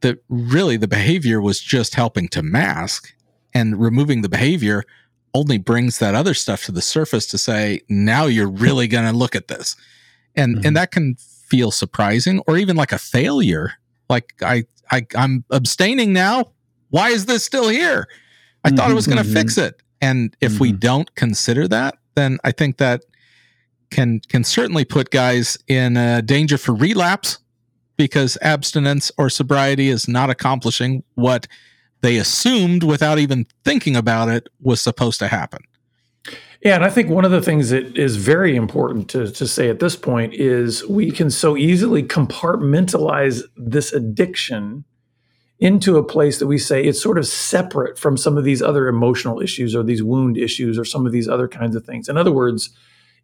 [0.00, 3.14] that really the behavior was just helping to mask
[3.54, 4.84] and removing the behavior
[5.34, 9.16] only brings that other stuff to the surface to say now you're really going to
[9.16, 9.76] look at this
[10.34, 10.66] and mm-hmm.
[10.66, 13.72] and that can feel surprising or even like a failure
[14.08, 16.44] like i i i'm abstaining now
[16.90, 18.08] why is this still here
[18.64, 19.34] i mm-hmm, thought it was going to mm-hmm.
[19.34, 20.78] fix it and if we mm-hmm.
[20.78, 23.02] don't consider that then i think that
[23.90, 27.38] can can certainly put guys in uh, danger for relapse
[27.96, 31.46] because abstinence or sobriety is not accomplishing what
[32.02, 35.60] they assumed without even thinking about it was supposed to happen.
[36.62, 39.68] Yeah, and I think one of the things that is very important to, to say
[39.68, 44.84] at this point is we can so easily compartmentalize this addiction
[45.58, 48.88] into a place that we say it's sort of separate from some of these other
[48.88, 52.08] emotional issues or these wound issues or some of these other kinds of things.
[52.08, 52.70] In other words,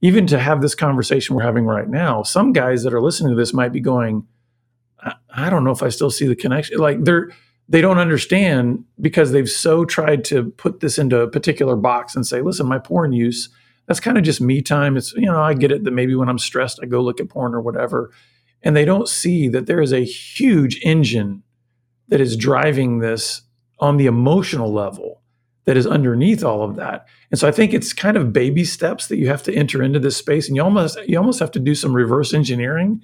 [0.00, 3.36] even to have this conversation we're having right now, some guys that are listening to
[3.36, 4.26] this might be going,
[5.34, 6.78] I, don't know if I still see the connection.
[6.78, 7.30] Like they're
[7.68, 12.26] they don't understand because they've so tried to put this into a particular box and
[12.26, 13.48] say, listen, my porn use,
[13.86, 14.96] that's kind of just me time.
[14.96, 17.28] It's, you know, I get it that maybe when I'm stressed, I go look at
[17.28, 18.10] porn or whatever.
[18.62, 21.42] And they don't see that there is a huge engine
[22.08, 23.42] that is driving this
[23.78, 25.22] on the emotional level
[25.64, 27.06] that is underneath all of that.
[27.30, 29.98] And so I think it's kind of baby steps that you have to enter into
[29.98, 30.48] this space.
[30.48, 33.00] And you almost you almost have to do some reverse engineering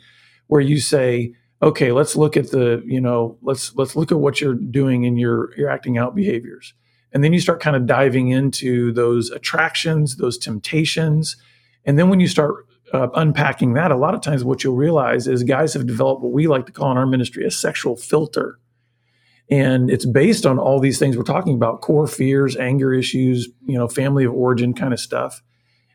[0.49, 4.41] where you say, okay, let's look at the, you know, let's let's look at what
[4.41, 6.75] you're doing in your your acting out behaviors.
[7.13, 11.37] And then you start kind of diving into those attractions, those temptations.
[11.85, 15.27] And then when you start uh, unpacking that, a lot of times what you'll realize
[15.27, 18.59] is guys have developed what we like to call in our ministry a sexual filter.
[19.51, 23.79] And it's based on all these things we're talking about core fears, anger issues, you
[23.79, 25.43] know, family of origin kind of stuff.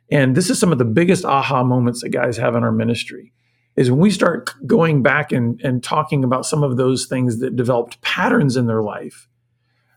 [0.10, 3.32] And this is some of the biggest aha moments that guys have in our ministry
[3.76, 7.56] is when we start going back and, and talking about some of those things that
[7.56, 9.28] developed patterns in their life,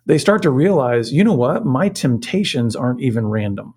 [0.07, 3.75] they start to realize, you know what, my temptations aren't even random.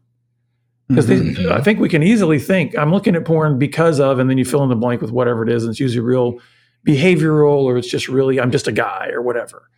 [0.88, 1.52] Because mm-hmm.
[1.52, 4.46] I think we can easily think, I'm looking at porn because of, and then you
[4.46, 6.40] fill in the blank with whatever it is, and it's usually real
[6.88, 9.70] behavioral or it's just really, I'm just a guy or whatever.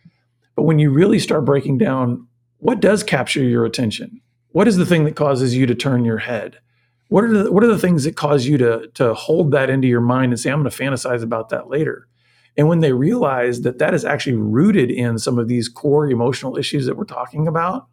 [0.54, 2.26] But when you really start breaking down
[2.58, 6.18] what does capture your attention, what is the thing that causes you to turn your
[6.18, 6.58] head?
[7.12, 9.86] What are the what are the things that cause you to to hold that into
[9.86, 12.08] your mind and say, I'm going to fantasize about that later?
[12.56, 16.56] And when they realize that that is actually rooted in some of these core emotional
[16.56, 17.86] issues that we're talking about,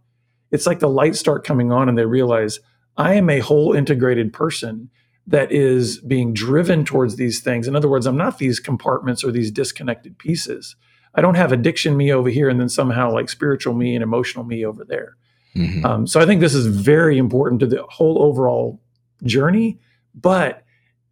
[0.52, 2.62] it's like the lights start coming on and they realize
[2.96, 4.90] I am a whole integrated person
[5.28, 7.68] that is being driven towards these things.
[7.68, 10.78] In other words, I'm not these compartments or these disconnected pieces.
[11.14, 14.46] I don't have addiction me over here and then somehow like spiritual me and emotional
[14.46, 15.18] me over there.
[15.58, 15.86] Mm-hmm.
[15.86, 18.80] Um, so I think this is very important to the whole overall
[19.24, 19.80] journey.
[20.14, 20.64] But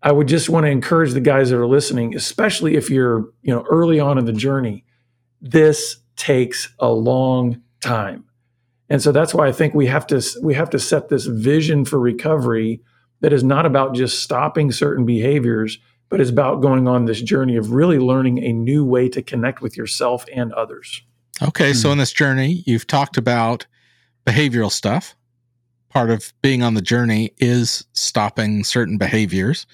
[0.03, 3.53] I would just want to encourage the guys that are listening, especially if you're you
[3.53, 4.85] know early on in the journey.
[5.41, 8.25] This takes a long time,
[8.89, 11.85] and so that's why I think we have to we have to set this vision
[11.85, 12.81] for recovery
[13.21, 17.55] that is not about just stopping certain behaviors, but is about going on this journey
[17.55, 21.01] of really learning a new way to connect with yourself and others.
[21.41, 21.93] Okay, so hmm.
[21.93, 23.65] in this journey, you've talked about
[24.25, 25.15] behavioral stuff.
[25.89, 29.65] Part of being on the journey is stopping certain behaviors.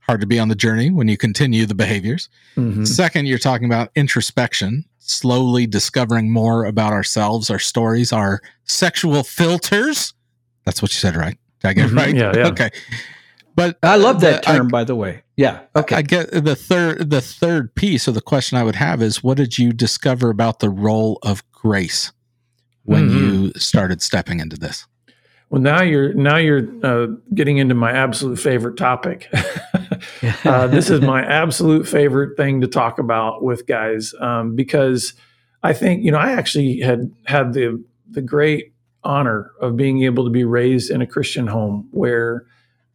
[0.00, 2.28] Hard to be on the journey when you continue the behaviors.
[2.56, 2.84] Mm-hmm.
[2.84, 10.12] Second, you're talking about introspection, slowly discovering more about ourselves, our stories, our sexual filters.
[10.64, 11.38] That's what you said, right?
[11.60, 11.96] Did I get mm-hmm.
[11.96, 12.14] right?
[12.14, 12.48] Yeah, yeah.
[12.48, 12.70] Okay.
[13.56, 15.22] But I love that term, I, by the way.
[15.36, 15.60] Yeah.
[15.76, 15.96] Okay.
[15.96, 19.36] I get the third the third piece of the question I would have is what
[19.36, 22.12] did you discover about the role of grace
[22.82, 23.18] when mm-hmm.
[23.18, 24.86] you started stepping into this?
[25.54, 29.28] Well, now you're now you're uh, getting into my absolute favorite topic.
[30.44, 35.12] uh, this is my absolute favorite thing to talk about with guys um, because
[35.62, 40.24] I think you know I actually had had the the great honor of being able
[40.24, 42.46] to be raised in a Christian home where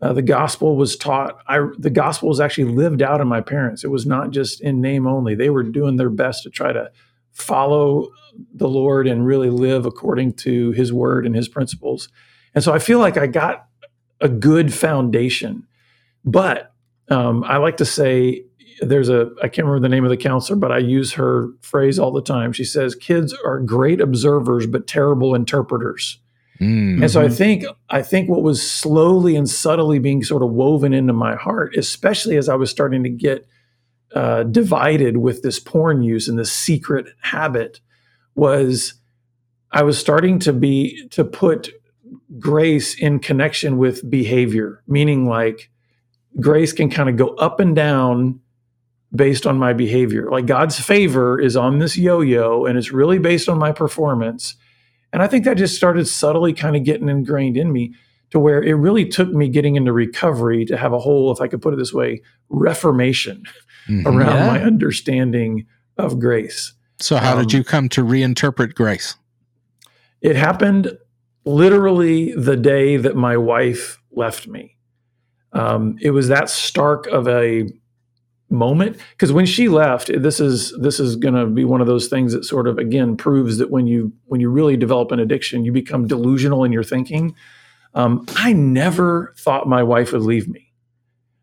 [0.02, 1.40] uh, the gospel was taught.
[1.48, 3.86] I, the gospel was actually lived out in my parents.
[3.86, 5.34] It was not just in name only.
[5.34, 6.92] They were doing their best to try to
[7.32, 8.10] follow
[8.54, 12.10] the Lord and really live according to His word and His principles.
[12.56, 13.68] And so I feel like I got
[14.22, 15.68] a good foundation.
[16.26, 16.74] But
[17.10, 18.44] um, I like to say
[18.82, 22.00] there's a I can't remember the name of the counselor, but I use her phrase
[22.00, 22.54] all the time.
[22.54, 26.20] She says, "Kids are great observers but terrible interpreters."
[26.60, 27.04] Mm-hmm.
[27.04, 30.94] And so I think I think what was slowly and subtly being sort of woven
[30.94, 33.48] into my heart, especially as I was starting to get
[34.14, 37.80] uh, divided with this porn use and this secret habit,
[38.36, 38.96] was
[39.72, 41.70] I was starting to be to put
[42.38, 45.70] grace in connection with behavior, meaning like
[46.40, 48.40] grace can kind of go up and down
[49.16, 50.30] based on my behavior.
[50.30, 54.56] Like God's favor is on this yo yo and it's really based on my performance.
[55.12, 57.96] And I think that just started subtly kind of getting ingrained in me
[58.30, 61.48] to where it really took me getting into recovery to have a whole, if I
[61.48, 63.44] could put it this way, reformation
[63.88, 64.06] mm-hmm.
[64.06, 64.48] around yeah.
[64.48, 65.66] my understanding
[65.98, 66.74] of grace.
[67.00, 69.16] So, how um, did you come to reinterpret grace?
[70.22, 70.96] It happened
[71.50, 74.78] literally the day that my wife left me.
[75.52, 77.68] Um, it was that stark of a
[78.52, 82.08] moment because when she left this is this is going to be one of those
[82.08, 85.64] things that sort of again proves that when you when you really develop an addiction
[85.64, 87.36] you become delusional in your thinking
[87.94, 90.74] um, i never thought my wife would leave me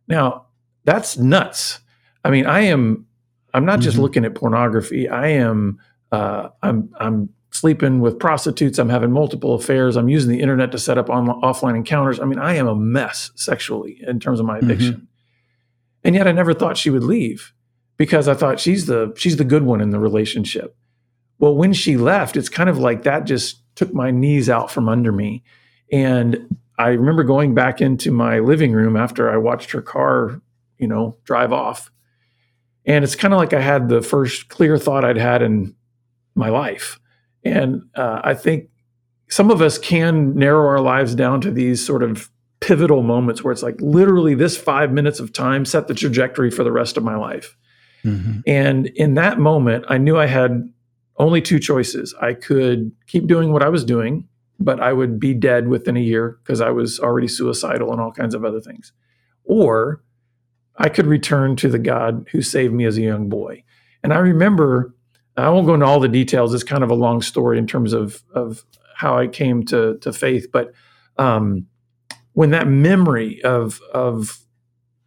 [0.09, 0.47] now
[0.83, 1.79] that's nuts
[2.25, 3.07] i mean i am
[3.55, 4.03] i'm not just mm-hmm.
[4.03, 5.79] looking at pornography i am
[6.11, 10.79] uh, i'm i'm sleeping with prostitutes i'm having multiple affairs i'm using the internet to
[10.79, 14.47] set up on, offline encounters i mean i am a mess sexually in terms of
[14.47, 14.71] my mm-hmm.
[14.71, 15.05] addiction mm-hmm.
[16.07, 17.53] And yet I never thought she would leave
[17.97, 20.77] because I thought she's the she's the good one in the relationship.
[21.41, 24.89] Well, when she left, it's kind of like that just took my knees out from
[24.89, 25.43] under me.
[25.91, 30.41] And I remember going back into my living room after I watched her car,
[30.79, 31.91] you know, drive off.
[32.85, 35.75] And it's kind of like I had the first clear thought I'd had in
[36.37, 37.01] my life.
[37.47, 38.69] And uh, I think
[39.29, 42.31] some of us can narrow our lives down to these sort of
[42.61, 46.65] pivotal moments where it's like literally this five minutes of time set the trajectory for
[46.65, 47.57] the rest of my life.
[48.05, 48.41] Mm-hmm.
[48.47, 50.73] And in that moment, I knew I had
[51.19, 52.15] only two choices.
[52.21, 54.29] I could keep doing what I was doing,
[54.59, 58.13] but I would be dead within a year because I was already suicidal and all
[58.13, 58.93] kinds of other things.
[59.45, 60.03] Or
[60.77, 63.65] I could return to the God who saved me as a young boy.
[64.03, 64.95] And I remember,
[65.37, 66.55] I won't go into all the details.
[66.55, 70.13] It's kind of a long story in terms of, of how I came to, to
[70.13, 70.73] faith, but
[71.19, 71.67] um,
[72.37, 74.39] when that memory of of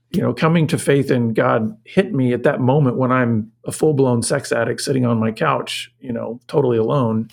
[0.10, 3.72] you know coming to faith in God hit me at that moment when I'm a
[3.72, 7.30] full blown sex addict sitting on my couch, you know, totally alone.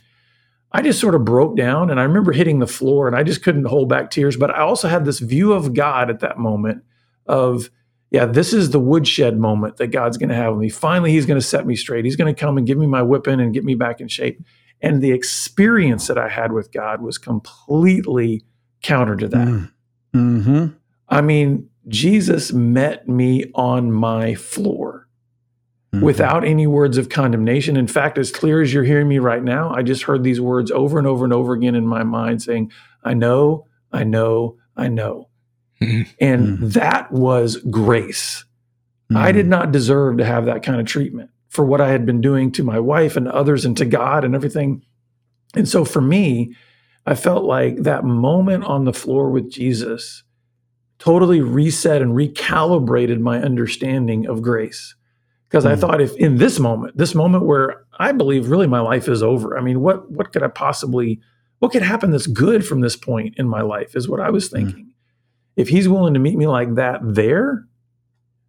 [0.73, 3.43] I just sort of broke down and I remember hitting the floor and I just
[3.43, 4.37] couldn't hold back tears.
[4.37, 6.85] But I also had this view of God at that moment
[7.27, 7.71] of,
[8.17, 10.71] yeah, this is the woodshed moment that God's going to have with me.
[10.71, 12.07] Finally, He's going to set me straight.
[12.07, 14.43] He's going to come and give me my whipping and get me back in shape.
[14.81, 18.43] And the experience that I had with God was completely
[18.83, 19.49] counter to that.
[19.49, 19.71] Mm.
[20.15, 20.67] Mm-hmm.
[21.11, 25.07] I mean, Jesus met me on my floor.
[25.95, 26.03] Mhm.
[26.03, 27.77] without any words of condemnation.
[27.77, 30.71] In fact, as clear as you're hearing me right now, I just heard these words
[30.73, 32.73] over and over and over again in my mind saying,
[33.05, 35.29] I know, I know, I know.
[35.81, 36.07] Mhm.
[36.21, 36.73] And Mhm.
[36.73, 38.45] that was grace.
[39.15, 42.21] I did not deserve to have that kind of treatment for what I had been
[42.21, 44.83] doing to my wife and others and to God and everything.
[45.55, 46.55] And so for me,
[47.07, 50.25] I felt like that moment on the floor with Jesus
[50.99, 54.95] totally reset and recalibrated my understanding of grace.
[55.49, 55.79] Because I Mm.
[55.79, 59.57] thought if in this moment, this moment where I believe really my life is over,
[59.57, 61.21] I mean, what what could I possibly
[61.61, 64.49] what could happen that's good from this point in my life is what I was
[64.49, 64.89] thinking.
[65.57, 67.67] If he's willing to meet me like that there,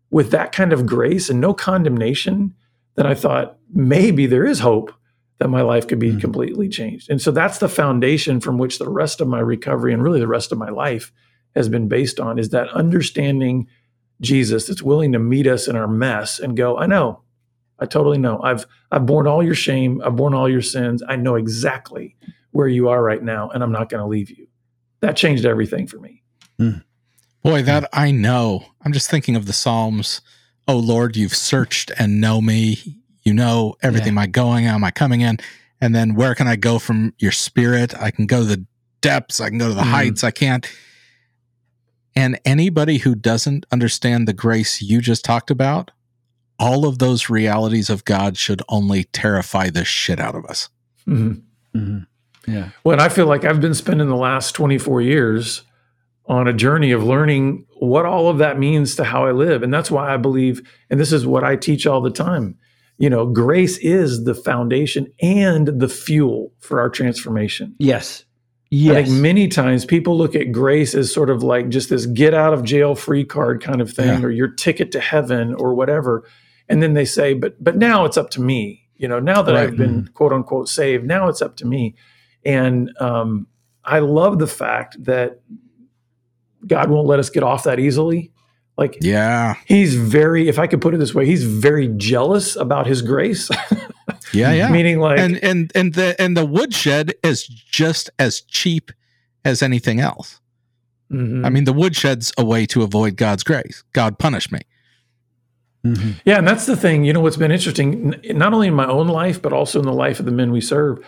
[0.10, 2.54] with that kind of grace and no condemnation,
[2.96, 4.94] then I thought maybe there is hope
[5.40, 6.22] that my life could be Mhm.
[6.22, 7.10] completely changed.
[7.10, 10.28] And so that's the foundation from which the rest of my recovery and really the
[10.28, 11.12] rest of my life
[11.56, 13.68] has been based on is that understanding
[14.20, 17.22] Jesus that's willing to meet us in our mess and go, I know,
[17.78, 18.40] I totally know.
[18.42, 21.04] I've I've borne all your shame, I've borne all your sins.
[21.08, 22.16] I know exactly
[22.52, 24.48] where you are right now, and I'm not going to leave you.
[25.02, 26.24] That changed everything for me.
[27.48, 28.66] Boy, that I know.
[28.84, 30.20] I'm just thinking of the Psalms.
[30.68, 33.00] Oh Lord, you've searched and know me.
[33.24, 34.16] You know everything Yeah.
[34.16, 35.38] my going out, my coming in.
[35.80, 37.94] And then where can I go from your spirit?
[37.98, 38.66] I can go to the
[39.00, 39.92] depths, I can go to the Mhm.
[39.92, 40.70] heights, I can't.
[42.18, 45.92] And anybody who doesn't understand the grace you just talked about,
[46.60, 50.68] all of those realities of God should only terrify the shit out of us.
[51.08, 51.44] Mhm.
[51.74, 52.08] Mhm.
[52.46, 52.70] Yeah.
[52.84, 55.62] Well, and I feel like I've been spending the last 24 years
[56.28, 59.64] on a journey of learning what all of that means to how I live.
[59.64, 62.58] And that's why I believe, and this is what I teach all the time,
[62.98, 67.76] you know, grace is the foundation and the fuel for our transformation.
[67.80, 68.26] Yes.
[68.70, 68.98] Yes.
[68.98, 72.34] I think many times people look at grace as sort of like just this get
[72.34, 74.26] out of jail free card kind of thing Yeah.
[74.26, 76.26] or your ticket to heaven or whatever.
[76.68, 78.84] And then they say, but but now it's up to me.
[78.98, 79.64] You know, now that Right.
[79.70, 81.96] I've been quote unquote saved, now it's up to me.
[82.44, 83.48] And um,
[83.86, 85.40] I love the fact that
[86.66, 88.32] God won't let us get off that easily.
[88.78, 89.56] Like Yeah.
[89.66, 93.50] he's very, if I could put it this way, he's very jealous about his grace.
[94.34, 94.52] Yeah.
[94.52, 94.70] Yeah.
[94.70, 98.92] Meaning like and and and the and the woodshed is just as cheap
[99.46, 100.42] as anything else.
[101.12, 101.46] Mhm.
[101.46, 103.84] I mean, the woodshed's a way to avoid God's grace.
[103.94, 104.60] God punish me.
[105.86, 106.16] Mhm.
[106.26, 107.06] Yeah, and that's the thing.
[107.06, 109.94] You know, what's been interesting, not only in my own life, but also in the
[109.94, 111.00] life of the men we serve.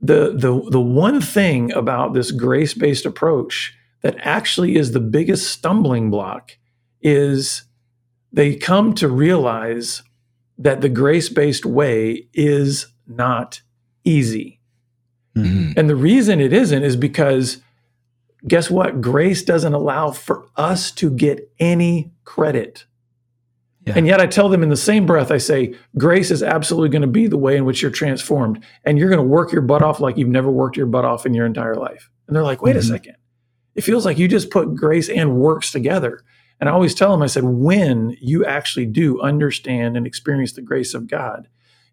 [0.00, 5.50] The the the one thing about this grace based approach that actually is the biggest
[5.50, 6.52] stumbling block
[7.02, 7.64] is
[8.32, 10.02] they come to realize
[10.58, 13.60] that the grace based way is not
[14.04, 14.60] easy.
[15.36, 15.74] Mhm.
[15.76, 17.58] And the reason it isn't is because
[18.46, 19.00] guess what?
[19.00, 22.84] Grace doesn't allow for us to get any credit.
[23.86, 23.94] Yeah.
[23.96, 27.02] And yet I tell them in the same breath, I say, grace is absolutely going
[27.02, 28.62] to be the way in which you're transformed.
[28.84, 31.24] And you're going to work your butt off like you've never worked your butt off
[31.24, 32.10] in your entire life.
[32.26, 32.80] And they're like, wait Mhm.
[32.80, 33.14] a second.
[33.78, 36.24] It feels like you just put grace and works together.
[36.58, 40.62] And I always tell them, I said, when you actually do understand and experience the
[40.62, 41.46] grace of God,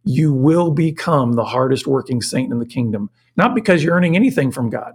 [0.04, 3.12] you will become the hardest working saint in the kingdom.
[3.38, 4.94] Not because you're earning anything from God,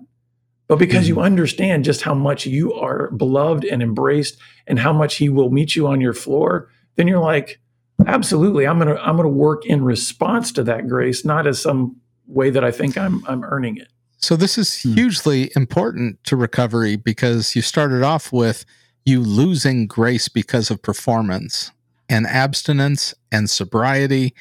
[0.67, 1.27] but because you mm-hmm.
[1.27, 4.37] understand just how much you are beloved and embraced
[4.67, 7.61] and how much he will meet you on your floor, then you're like,
[8.05, 12.51] absolutely, I'm gonna I'm gonna work in response to that grace, not as some way
[12.51, 13.93] that I think I'm I'm earning it.
[14.21, 14.95] So this is Hmm.
[14.95, 18.65] hugely important to recovery because you started off with
[19.05, 21.71] you losing grace because of performance
[22.09, 24.35] and abstinence and sobriety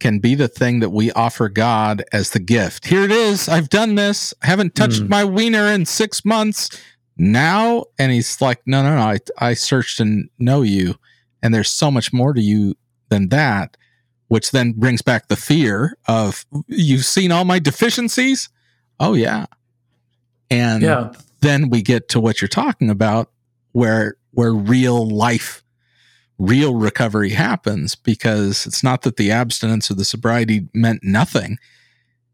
[0.00, 2.86] can be the thing that we offer God as the gift.
[2.86, 3.48] Here it is.
[3.48, 4.34] I've done this.
[4.42, 5.08] I haven't touched Mm.
[5.08, 6.68] my wiener in six months
[7.16, 7.84] now.
[7.98, 9.02] And he's like, no, no, no.
[9.02, 10.96] I, I searched and know you.
[11.42, 12.74] And there's so much more to you
[13.08, 13.76] than that,
[14.28, 18.48] which then brings back the fear of you've seen all my deficiencies.
[19.00, 19.46] Oh, yeah.
[20.50, 21.12] And Yeah.
[21.40, 23.30] then we get to what you're talking about
[23.72, 25.62] where where real life
[26.38, 31.58] real recovery happens because it's not that the abstinence or the sobriety meant nothing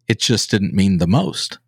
[0.09, 1.59] it just didn't mean the most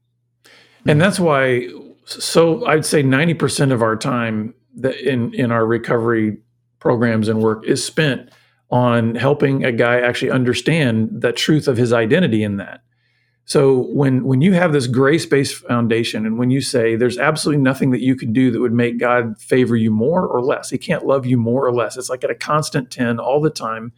[0.87, 1.69] And that's why
[2.07, 6.39] so I'd say 90% of our time that in in our recovery
[6.81, 8.31] programs and work is spent
[8.71, 12.83] on helping a guy actually understand the truth of his identity in that.
[13.45, 17.91] So when when you have this grace-based foundation and when you say there's absolutely nothing
[17.91, 20.71] that you could do that would make God favor you more or less.
[20.71, 21.97] He can't love you more or less.
[21.97, 23.93] It's like at a constant 10 all the time.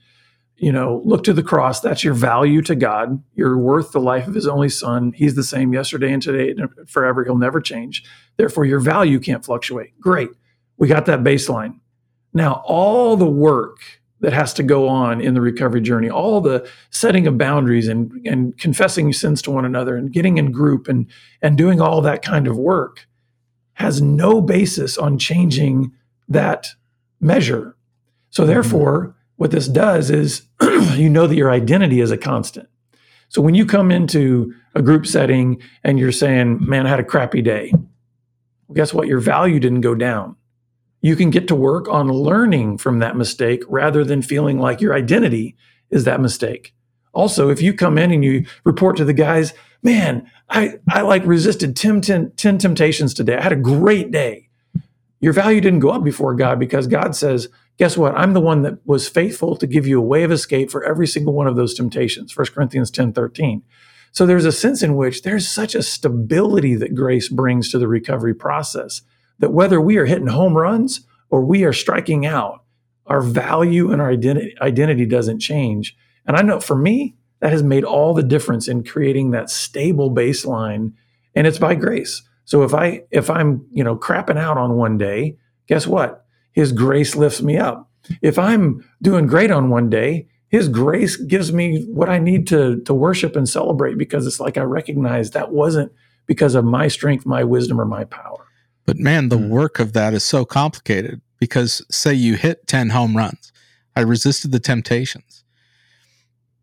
[0.57, 1.81] You know, look to the cross.
[1.81, 3.23] That's your value to God.
[3.35, 5.13] You're worth the life of his only son.
[5.13, 7.25] He's the same yesterday and today and forever.
[7.25, 8.05] He'll never change.
[8.37, 10.01] Therefore, your value can't fluctuate.
[10.01, 10.31] Great.
[10.79, 11.81] We got that baseline.
[12.33, 13.81] Now, all the work
[14.25, 18.11] that has to go on in the recovery journey, all the setting of boundaries and,
[18.27, 21.07] and confessing sins to one another and getting in group and,
[21.43, 23.07] and doing all that kind of work
[23.75, 25.93] has no basis on changing
[26.27, 26.69] that
[27.21, 27.77] measure.
[28.31, 28.53] So, mm-hmm.
[28.53, 30.47] therefore, what this does is
[30.95, 32.69] you know that your identity is a constant.
[33.29, 37.05] So, when you come into a group setting and you're saying, Man, I had a
[37.05, 39.07] crappy day, well, guess what?
[39.07, 40.37] Your value didn't go down.
[41.05, 44.95] You can get to work on learning from that mistake rather than feeling like your
[44.95, 45.55] identity
[45.91, 46.75] is that mistake.
[47.13, 49.53] Also, if you come in and you report to the guys,
[49.83, 53.37] man, I, I like resisted 10, 10, 10 temptations today.
[53.37, 54.49] I had a great day.
[55.21, 58.17] Your value didn't go up before God because God says, guess what?
[58.17, 61.07] I'm the one that was faithful to give you a way of escape for every
[61.07, 62.35] single one of those temptations.
[62.35, 63.63] 1 Corinthians 10 13.
[64.13, 67.89] So there's a sense in which there's such a stability that grace brings to the
[67.89, 69.03] recovery process
[69.39, 72.65] that whether we are hitting home runs or we are striking out,
[73.07, 75.97] our value and our identity, identity doesn't change.
[76.27, 80.11] And I know for me, that has made all the difference in creating that stable
[80.11, 80.93] baseline.
[81.35, 82.23] And it's by grace.
[82.45, 86.25] So if I if I'm, you know, crapping out on one day, guess what?
[86.53, 87.91] His grace lifts me up.
[88.23, 92.81] If I'm doing great on one day, his grace gives me what I need to
[92.83, 95.93] to worship and celebrate because it's like I recognize that wasn't
[96.27, 98.44] because of my strength, my wisdom, or my power.
[98.87, 99.49] But man, the mm.
[99.49, 103.53] work of that is so complicated because say you hit 10 home runs.
[103.97, 105.45] I resisted the temptations.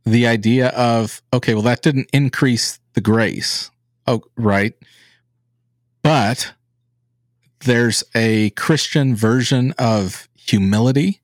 [0.05, 3.69] The idea of, okay, well, that didn't increase the grace.
[4.07, 4.73] Oh, right.
[6.01, 6.53] But
[7.61, 11.21] there's a Christian version of humility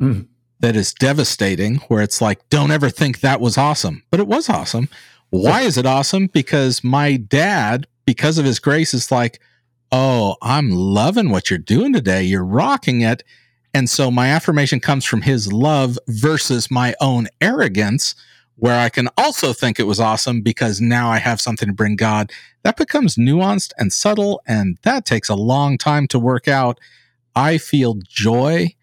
[0.00, 0.26] mm
[0.60, 4.02] that is devastating, where it's like, don't ever think that was awesome.
[4.10, 4.88] But it was awesome.
[5.30, 6.26] Why is it awesome?
[6.26, 9.40] Because my dad, because of his grace, is like,
[9.92, 12.22] oh, I'm loving what you're doing today.
[12.22, 13.22] You're rocking it.
[13.74, 18.14] And so my affirmation comes from his love versus my own arrogance,
[18.56, 21.96] where I can also think it was awesome because now I have something to bring
[21.96, 22.32] God.
[22.62, 26.80] That becomes nuanced and subtle, and that takes a long time to work out.
[27.36, 28.74] I feel joy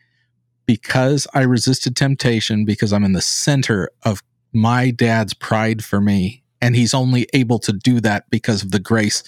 [0.66, 6.44] because I resisted temptation because I'm in the center of my dad's pride for me.
[6.62, 9.24] And he's only able to do that because of the grace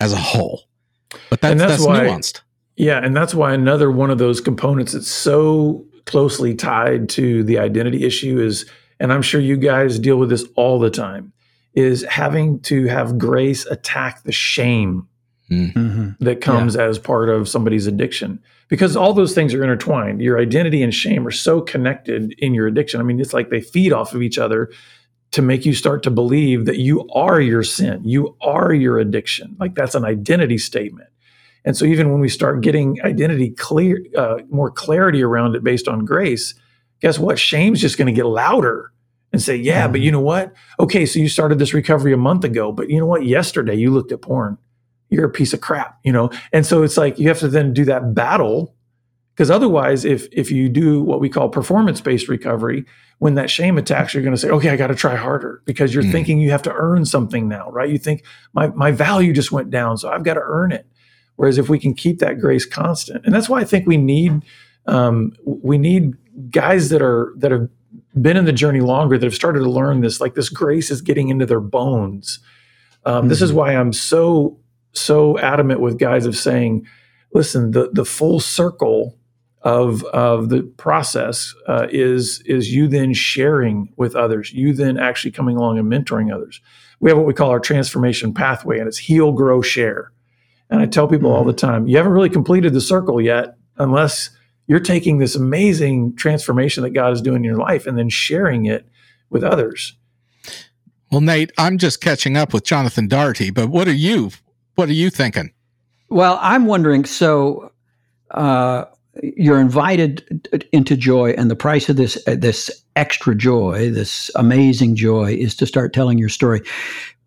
[0.00, 0.64] as a whole.
[1.30, 2.40] But that's, that's, that's why, nuanced.
[2.76, 2.98] Yeah.
[3.02, 8.04] And that's why another one of those components that's so closely tied to the identity
[8.04, 11.32] issue is, and I'm sure you guys deal with this all the time,
[11.74, 15.08] is having to have grace attack the shame
[15.50, 16.10] mm-hmm.
[16.24, 16.84] that comes yeah.
[16.84, 20.20] as part of somebody's addiction because all those things are intertwined.
[20.20, 23.00] Your identity and shame are so connected in your addiction.
[23.00, 24.70] I mean, it's like they feed off of each other
[25.32, 29.56] to make you start to believe that you are your sin, you are your addiction.
[29.58, 31.08] Like that's an identity statement.
[31.64, 35.88] And so even when we start getting identity clear, uh, more clarity around it based
[35.88, 36.54] on grace,
[37.00, 37.38] guess what?
[37.38, 38.92] Shame's just going to get louder
[39.32, 39.92] and say, yeah, mm-hmm.
[39.92, 40.54] but you know what?
[40.78, 43.26] Okay, so you started this recovery a month ago, but you know what?
[43.26, 44.58] Yesterday you looked at porn
[45.08, 46.30] you're a piece of crap, you know?
[46.52, 48.74] And so it's like you have to then do that battle
[49.36, 52.86] because otherwise if if you do what we call performance-based recovery,
[53.18, 55.94] when that shame attacks, you're going to say, okay, I got to try harder because
[55.94, 56.10] you're mm.
[56.10, 57.90] thinking you have to earn something now, right?
[57.90, 58.24] You think
[58.54, 60.86] my my value just went down, so I've got to earn it.
[61.36, 64.42] Whereas if we can keep that grace constant, and that's why I think we need
[64.86, 66.14] um, we need
[66.50, 67.68] guys that are that have
[68.20, 71.02] been in the journey longer that have started to learn this, like this grace is
[71.02, 72.38] getting into their bones.
[73.04, 73.28] Um, mm-hmm.
[73.28, 73.58] This is mm-hmm.
[73.58, 74.58] why I'm so
[74.92, 76.86] so adamant with guys of saying,
[77.34, 79.15] listen, the the full circle
[79.66, 85.32] of of the process uh, is is you then sharing with others, you then actually
[85.32, 86.60] coming along and mentoring others.
[87.00, 90.12] We have what we call our transformation pathway, and it's heal, grow, share.
[90.70, 91.38] And I tell people mm-hmm.
[91.38, 94.30] all the time, you haven't really completed the circle yet unless
[94.68, 98.66] you're taking this amazing transformation that God is doing in your life and then sharing
[98.66, 98.86] it
[99.30, 99.96] with others.
[101.10, 104.30] Well, Nate, I'm just catching up with Jonathan Daugherty, but what are you
[104.76, 105.52] what are you thinking?
[106.08, 107.04] Well, I'm wondering.
[107.04, 107.72] So,
[108.30, 108.84] uh,
[109.22, 114.96] you're invited into joy, and the price of this uh, this extra joy, this amazing
[114.96, 116.62] joy, is to start telling your story.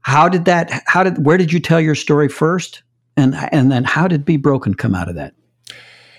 [0.02, 0.84] How did that?
[0.88, 1.26] How did?
[1.26, 2.84] Where did you tell your story first?
[3.18, 5.34] And and then how did Be Broken come out of that?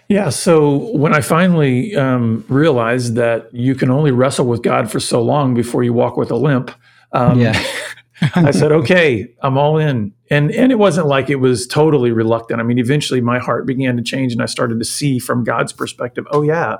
[0.09, 0.31] Yeah.
[0.31, 5.23] So when I finally um, realized that you can only wrestle with God for so
[5.23, 6.73] long before you walk with a limp,
[7.13, 7.65] um, yeah.
[8.35, 10.13] I said, okay, I'm all in.
[10.31, 12.61] And and it wasn't like it was totally reluctant.
[12.61, 15.73] I mean, eventually my heart began to change and I started to see from God's
[15.73, 16.77] perspective, oh yeah,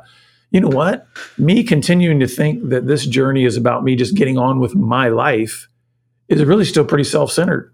[0.51, 1.07] you know what?
[1.39, 5.09] Me continuing to think that this journey is about me just getting on with my
[5.09, 5.69] life
[6.29, 7.73] is really still pretty self-centered.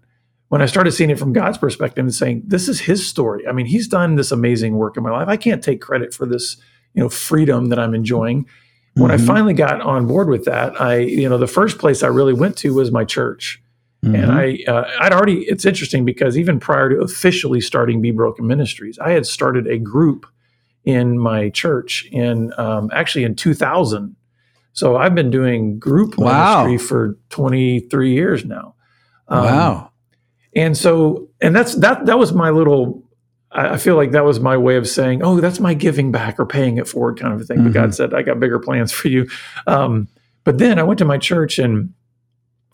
[0.49, 3.45] When I started seeing it from God's perspective and saying, this is his story.
[3.47, 5.27] I mean, he's done this amazing work in my life.
[5.27, 6.55] I can't take credit for this,
[6.93, 8.45] you know, freedom that I'm enjoying.
[8.97, 9.25] When I Mhm.
[9.27, 12.57] finally got on board with that, I, you know, the first place I really went
[12.57, 13.61] to was my church.
[14.03, 14.65] And Mhm.
[14.67, 18.97] I, uh, I'd already, it's interesting because even prior to officially starting Be Broken Ministries,
[18.99, 20.25] I had started a group
[20.85, 24.15] in my church in um, actually in 2000.
[24.73, 26.63] So I've been doing group Wow.
[26.63, 28.75] ministry for 23 years now.
[29.27, 29.89] Um, wow.
[30.55, 32.05] And so, and that's that.
[32.05, 33.03] That was my little.
[33.57, 36.45] I feel like that was my way of saying, "Oh, that's my giving back or
[36.45, 37.63] paying it forward," kind of a thing.
[37.63, 37.73] But Mhm.
[37.73, 39.27] God said, "I got bigger plans for you."
[39.65, 40.07] Um,
[40.43, 41.89] but then I went to my church, and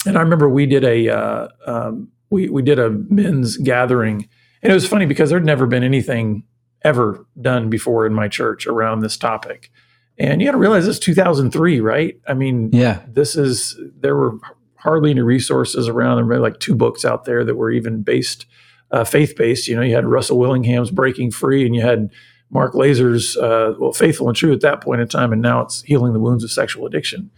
[0.05, 4.27] and I remember we did a uh, um, we we did a men's gathering,
[4.61, 6.43] and it was funny because there'd never been anything
[6.83, 9.71] ever done before in my church around this topic.
[10.17, 12.19] And you got to realize this is 2003, right?
[12.27, 12.99] I mean, Yeah.
[13.11, 14.33] this is there were
[14.75, 16.17] hardly any resources around.
[16.17, 18.45] There were like two books out there that were even based
[18.93, 19.67] uh, faith based.
[19.67, 22.09] You know, you had Russell Willingham's Breaking Free, and you had
[22.49, 25.81] Mark Laaser's uh, well, Faithful and True at that point in time, and now it's
[25.81, 27.31] Healing the Wounds of Sexual Addiction.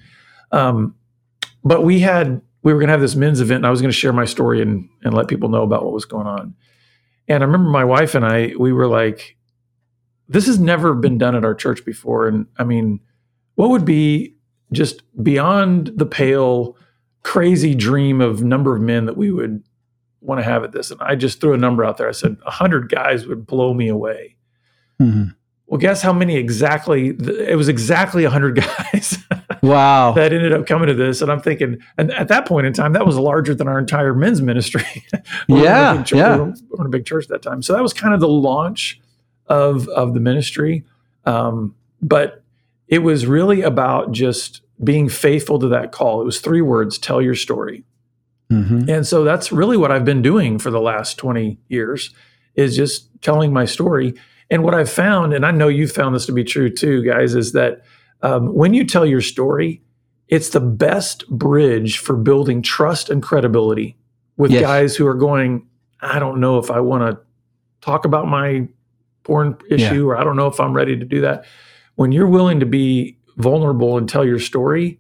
[0.51, 0.95] Um,
[1.64, 3.91] but we had we were going to have this men's event, and I was going
[3.91, 6.53] to share my story and and let people know about what was going on.
[7.28, 9.36] And I remember my wife and I, we were like,
[10.28, 12.28] this has never been done at our church before.
[12.28, 12.99] And I mean,
[13.56, 14.36] what would be
[14.72, 16.78] just beyond the pale,
[17.24, 19.64] crazy dream of number of men that we would
[20.26, 20.91] want to have at this?
[20.91, 22.07] And I just threw a number out there.
[22.09, 24.36] I said, 100 guys would blow me away.
[25.01, 25.36] Mhm.
[25.67, 27.07] Well, guess how many exactly?
[27.09, 28.55] It was exactly 100
[28.93, 29.17] guys
[29.63, 30.11] Wow.
[30.11, 31.21] that ended up coming to this.
[31.23, 34.13] And I'm thinking, and at that point in time, that was larger than our entire
[34.13, 34.84] men's ministry.
[35.49, 36.36] We were in a Yeah, church- yeah.
[36.36, 37.61] we were we were in a big church at that time.
[37.63, 39.01] So that was kind of the launch
[39.47, 40.84] of of the ministry.
[41.26, 42.43] Um, but
[42.88, 46.21] it was really about just being faithful to that call.
[46.21, 47.84] It was three words: tell your story.
[48.51, 48.87] Mhm.
[48.89, 52.11] And so that's really what I've been doing for the last 20 years
[52.55, 54.13] is just telling my story.
[54.49, 57.33] And what I've found, and I know you've found this to be true too, guys,
[57.35, 57.81] is that
[58.21, 59.81] um, when you tell your story,
[60.27, 63.97] it's the best bridge for building trust and credibility
[64.37, 64.61] with Yes.
[64.61, 65.65] guys who are going,
[66.01, 67.19] I don't know if I want to
[67.81, 68.67] talk about my
[69.23, 71.45] porn issue or I don't know if I'm ready to do that.
[71.95, 74.99] When you're willing to be vulnerable and tell your story,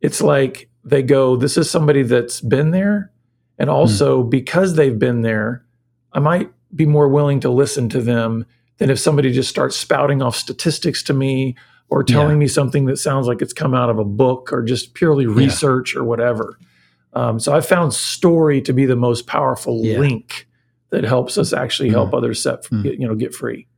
[0.00, 3.10] it's like they go, This is somebody that's been there.
[3.58, 5.64] And also because they've been there,
[6.12, 8.44] I might be more willing to listen to them
[8.78, 11.54] than if somebody just starts spouting off statistics to me
[11.88, 12.40] or telling Yeah.
[12.40, 15.94] me something that sounds like it's come out of a book or just purely research
[15.94, 16.58] or whatever.
[17.12, 19.98] Um, so I found story to be the most powerful Yeah.
[20.00, 20.48] link
[20.90, 22.82] that helps us actually help others set, Mm.
[22.82, 23.68] get, you know, get free.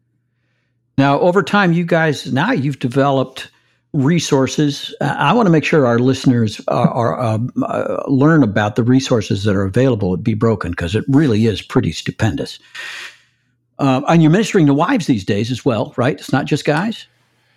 [0.97, 3.51] Now, over time, you guys now you've developed
[3.97, 4.95] resources.
[5.01, 8.83] Uh, I want to make sure our listeners are, are um, uh, learn about the
[8.83, 12.59] resources that are available at Be Broken because it really is pretty stupendous.
[13.79, 16.19] Um, and you're ministering to wives these days as well, right?
[16.19, 17.07] It's not just guys.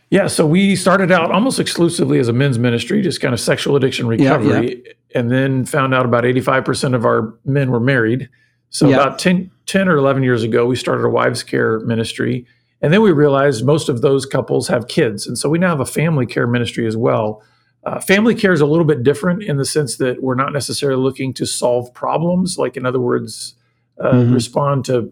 [0.10, 3.76] Yeah, so we started out almost exclusively as a men's ministry, just kind of sexual
[3.76, 4.84] addiction Yeah, recovery,
[5.14, 8.28] and then found out about 85% of our men were married.
[8.72, 8.96] So Yeah.
[8.96, 12.46] about 10, 10 or 11 years ago, we started a wives care ministry.
[12.82, 15.28] And then we realized most of those couples have kids.
[15.28, 17.44] And so we now have a family care ministry as well.
[17.84, 21.02] Uh, family care is a little bit different in the sense that we're not necessarily
[21.02, 23.56] looking to solve problems, like, in other words,
[24.00, 24.34] uh, Mhm.
[24.34, 25.12] respond to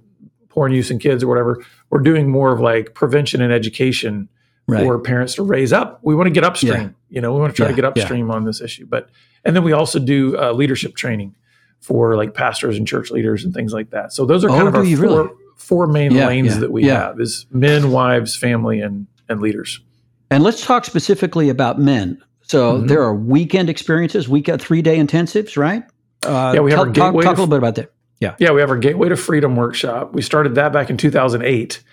[0.49, 1.61] porn use in kids or whatever.
[1.89, 4.29] We're doing more of like prevention and education
[4.67, 4.83] Right.
[4.83, 5.99] for parents to raise up.
[6.03, 6.73] We want to get upstream.
[6.73, 6.89] Yeah.
[7.09, 7.89] You know, we want to try Yeah, to get yeah.
[8.03, 8.85] upstream on this issue.
[8.89, 9.09] But
[9.45, 11.35] and then we also do uh, leadership training
[11.79, 14.11] for like pastors and church leaders and things like that.
[14.11, 15.29] So those are Oh, kind of do our you four, really?
[15.57, 17.07] Four main Yeah, lanes yeah, that we yeah.
[17.07, 19.81] have is men, wives, family, and and leaders.
[20.31, 22.21] And let's talk specifically about men.
[22.43, 22.87] So Mhm.
[22.87, 25.83] there are weekend experiences, weekend three day intensives, right?
[26.25, 27.91] Uh, Yeah, we have tell- our gateway talk a little bit about that.
[28.19, 30.13] Yeah, yeah, we have our Gateway to Freedom workshop.
[30.13, 31.83] We started that back in 2008.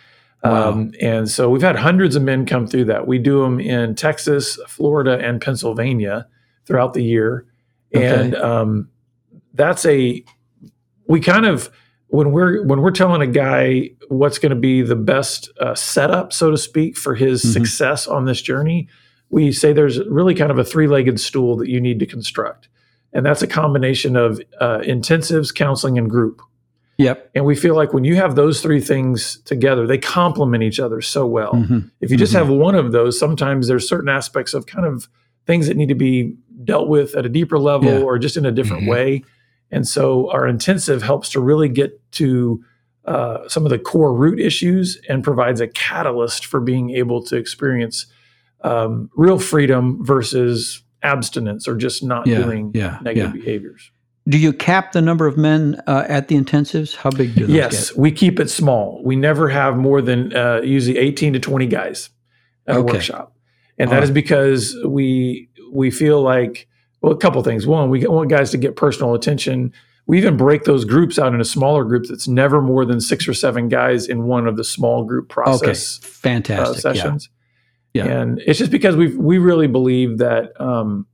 [0.43, 0.71] Wow.
[0.71, 3.07] Um, and so we've had hundreds of men come through that.
[3.07, 6.27] We do them in Texas, Florida, and Pennsylvania
[6.67, 7.45] throughout the year.
[7.95, 8.07] Okay.
[8.07, 8.89] And um,
[9.55, 10.25] that's a,
[11.09, 11.71] we kind of,
[12.09, 16.33] when we're when we're telling a guy what's going to be the best uh, setup,
[16.33, 17.53] so to speak, for his Mhm.
[17.53, 18.89] success on this journey,
[19.31, 22.69] we say there's really kind of a three-legged stool that you need to construct,
[23.13, 26.41] and that's a combination of uh, intensives, counseling, and group.
[26.99, 27.31] Yep.
[27.35, 31.01] And we feel like when you have those three things together, they complement each other
[31.01, 31.53] so well.
[31.53, 31.91] Mhm.
[32.01, 32.39] If you just Mhm.
[32.39, 35.09] have one of those, sometimes there's certain aspects of kind of
[35.45, 37.99] things that need to be dealt with at a deeper level Yeah.
[37.99, 38.89] or just in a different Mhm.
[38.91, 39.25] way.
[39.75, 42.63] And so our intensive helps to really get to
[43.05, 47.37] uh, some of the core root issues and provides a catalyst for being able to
[47.37, 48.07] experience
[48.63, 53.41] um, real freedom versus abstinence or just not Yeah, doing yeah, negative yeah.
[53.43, 53.91] behaviors.
[54.27, 56.97] Do you cap the number of men uh, at the intensives?
[56.97, 57.99] How big do those Yes, get?
[57.99, 59.03] we keep it small.
[59.05, 62.09] We never have more than uh, usually 18 to 20 guys
[62.67, 62.81] at Okay.
[62.91, 63.37] a workshop.
[63.77, 64.05] and that Oh.
[64.05, 66.69] is because we we feel like
[67.05, 67.67] well, a couple things.
[67.67, 69.73] One, we want guys to get personal attention.
[70.07, 72.09] We even break those groups out into smaller groups.
[72.09, 75.99] It's never more than six or seven guys in one of the small group process
[76.03, 76.77] uh, fantastic.
[76.77, 76.81] yeah.
[76.81, 77.29] sessions.
[77.93, 78.07] Yeah.
[78.07, 81.07] And it's just because we we really believe that um,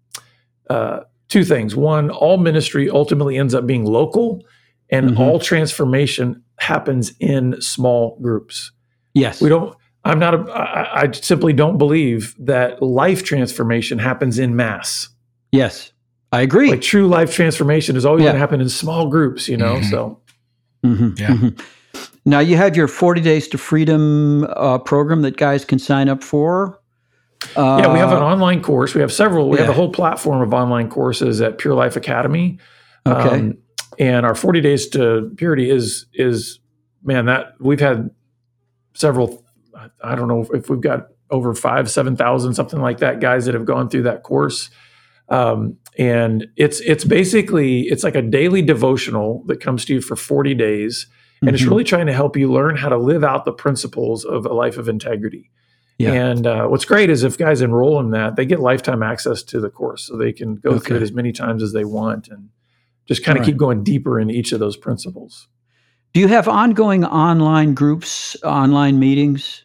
[0.69, 1.75] uh, two things.
[1.75, 4.45] One, all ministry ultimately ends up being local,
[4.91, 5.19] and Mhm.
[5.19, 8.71] all transformation happens in small groups.
[9.15, 9.41] Yes.
[9.43, 9.77] We don't.
[10.05, 10.35] I'm not.
[10.35, 15.09] A, I, I simply don't believe that life transformation happens in mass.
[15.53, 15.93] Yes.
[16.33, 16.71] I agree.
[16.71, 18.29] Like true life transformation is always Yeah.
[18.29, 19.49] going to happen in small groups.
[19.49, 19.77] You know.
[19.77, 19.91] Mhm.
[19.91, 20.21] So
[20.85, 21.29] Mhm, Yeah.
[21.29, 21.61] mhm.
[22.25, 26.23] Now you have your 40 Days to Freedom uh, program that guys can sign up
[26.23, 26.79] for.
[27.57, 28.95] Uh, yeah, we have an online course.
[28.95, 29.49] We have several.
[29.49, 32.59] We have a whole platform of online courses at Pure Life Academy.
[33.07, 33.29] Okay.
[33.41, 33.57] Um,
[33.99, 36.61] and our 40 days to purity is is
[37.03, 38.11] man that we've had
[38.95, 39.43] several.
[40.05, 43.55] I don't know if we've got over five, seven thousand, something like that, guys that
[43.55, 44.69] have gone through that course.
[45.31, 50.17] Um, and it's it's basically it's like a daily devotional that comes to you for
[50.17, 51.07] 40 days,
[51.41, 51.69] and it's Mhm.
[51.71, 54.77] really trying to help you learn how to live out the principles of a life
[54.79, 55.51] of integrity.
[55.99, 56.13] Yeah.
[56.13, 59.61] And uh, what's great is if guys enroll in that, they get lifetime access to
[59.61, 62.49] the course, so they can go through it as many times as they want, and
[63.07, 63.51] just kind of Right.
[63.53, 65.49] keep going deeper in each of those principles.
[66.15, 69.65] Do you have ongoing online groups, online meetings?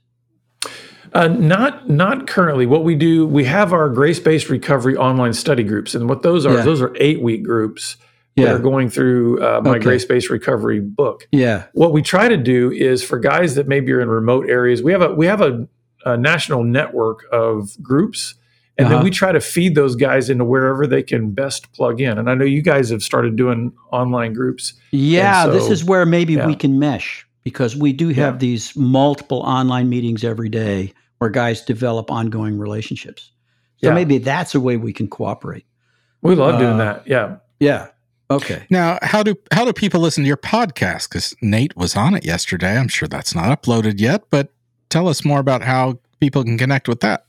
[1.16, 2.66] Uh, not not currently.
[2.66, 6.46] What we do, we have our grace based recovery online study groups, and what those
[6.46, 6.62] are, Yeah.
[6.64, 7.96] those are eight week groups
[8.36, 9.80] that are going through uh, my Okay.
[9.80, 11.26] grace based recovery book.
[11.32, 11.64] Yeah.
[11.74, 14.92] What we try to do is for guys that maybe are in remote areas, we
[14.92, 15.68] have a we have a,
[16.06, 18.36] a national network of groups,
[18.78, 18.96] and Uh-huh.
[18.98, 22.18] then we try to feed those guys into wherever they can best plug in.
[22.18, 24.74] And I know you guys have started doing online groups.
[24.92, 26.46] Yeah, And this is where maybe yeah.
[26.46, 28.40] we can mesh because we do have Yeah.
[28.40, 33.32] these multiple online meetings every day where guys develop ongoing relationships.
[33.82, 33.94] So Yeah.
[33.94, 35.66] maybe that's a way we can cooperate.
[36.22, 37.04] We love doing Uh, that.
[37.08, 37.36] Yeah.
[37.60, 37.88] Yeah.
[38.32, 38.66] Okay.
[38.70, 41.10] Now, how do how do people listen to your podcast?
[41.10, 42.78] Because Nate was on it yesterday.
[42.78, 44.50] I'm sure that's not uploaded yet, but
[44.90, 47.26] tell us more about how people can connect with that.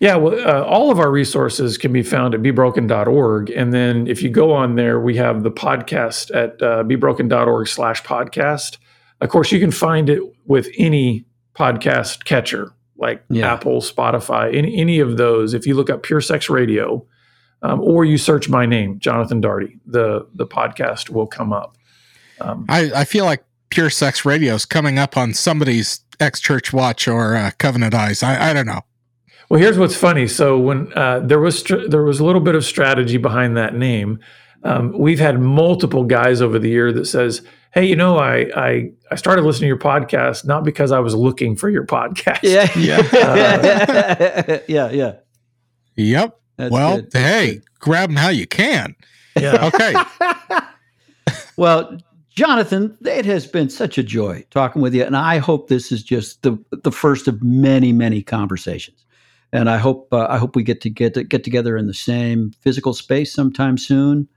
[0.00, 3.50] Yeah, well, uh, all of our resources can be found at bebroken.org.
[3.50, 8.02] And then if you go on there, we have the podcast at uh, bebroken.org slash
[8.02, 8.78] podcast.
[9.20, 11.24] Of course, you can find it with any
[11.56, 13.52] podcast catcher like Yeah.
[13.52, 15.54] Apple, Spotify, any, any of those.
[15.54, 17.06] If you look up Pure Sex Radio
[17.62, 21.76] um, or you search my name, Jonathan Daugherty, the, the podcast will come up.
[22.40, 26.72] Um, I, I feel like Pure Sex Radio is coming up on somebody's ex church
[26.72, 28.22] watch or uh, Covenant Eyes.
[28.22, 28.80] I, I don't know.
[29.48, 30.26] Well, here's what's funny.
[30.26, 33.74] So when uh, there was str- there was a little bit of strategy behind that
[33.74, 34.18] name.
[34.64, 37.42] Um, we've had multiple guys over the year that says,
[37.76, 41.14] "Hey, you know, I I I started listening to your podcast not because I was
[41.14, 42.40] looking for your podcast.
[42.42, 42.68] Yeah.
[42.76, 44.60] Yeah.
[44.68, 44.90] yeah.
[44.90, 45.12] Yeah.
[45.96, 46.40] Yep.
[46.56, 47.10] That's well, good.
[47.12, 47.64] Hey, good.
[47.78, 48.96] grab them how you can.
[49.38, 49.94] yeah, Okay.
[51.56, 51.98] well,
[52.30, 56.02] Jonathan, it has been such a joy talking with you, and I hope this is
[56.02, 59.04] just the the first of many, many conversations.
[59.52, 61.94] And I hope uh, I hope we get to get to get together in the
[61.94, 64.28] same physical space sometime soon.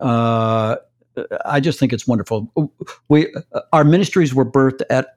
[0.00, 0.76] Uh,
[1.44, 2.52] I just think it's wonderful.
[3.08, 3.32] We
[3.72, 5.16] our ministries were birthed at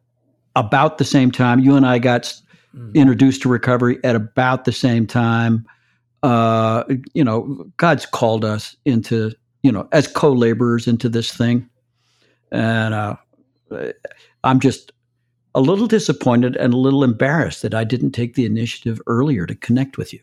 [0.55, 1.59] about the same time.
[1.59, 2.33] You and I got
[2.75, 2.93] Mm.
[2.93, 5.65] introduced to recovery at about the same time.
[6.21, 6.83] Uh,
[7.13, 9.31] you know, God's called us into,
[9.63, 11.67] you know, as co laborers into this thing.
[12.51, 13.15] And uh,
[14.43, 14.91] I'm just
[15.55, 19.55] a little disappointed and a little embarrassed that I didn't take the initiative earlier to
[19.55, 20.19] connect with you.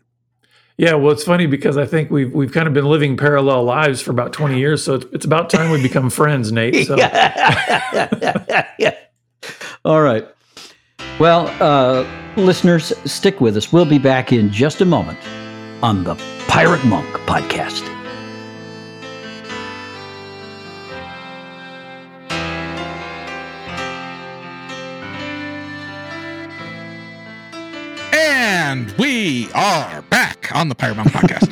[0.77, 0.93] Yeah.
[0.93, 4.11] Well, it's funny because I think we've we've kind of been living parallel lives for
[4.11, 6.87] about twenty years, so it's, it's about time we become friends, Nate.
[6.87, 8.63] So yeah.
[8.79, 8.95] Yeah.
[9.85, 10.27] All right.
[11.19, 12.05] Well, uh,
[12.35, 13.73] listeners, stick with us.
[13.73, 15.19] We'll be back in just a moment
[15.81, 16.15] on the
[16.47, 17.83] Pirate Monk podcast.
[28.13, 29.06] And we
[29.53, 31.51] are back on the Pirate Monk podcast.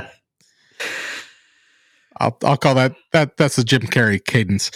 [2.20, 4.70] I'll, I'll call that that that's the Jim Carrey cadence.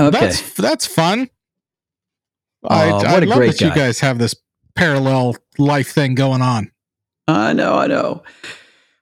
[0.00, 0.10] okay.
[0.10, 1.30] That's that's fun.
[2.64, 4.34] Oh, I, what I a love great that you guys have this
[4.74, 6.70] parallel life thing going on.
[7.28, 8.22] I know, I know.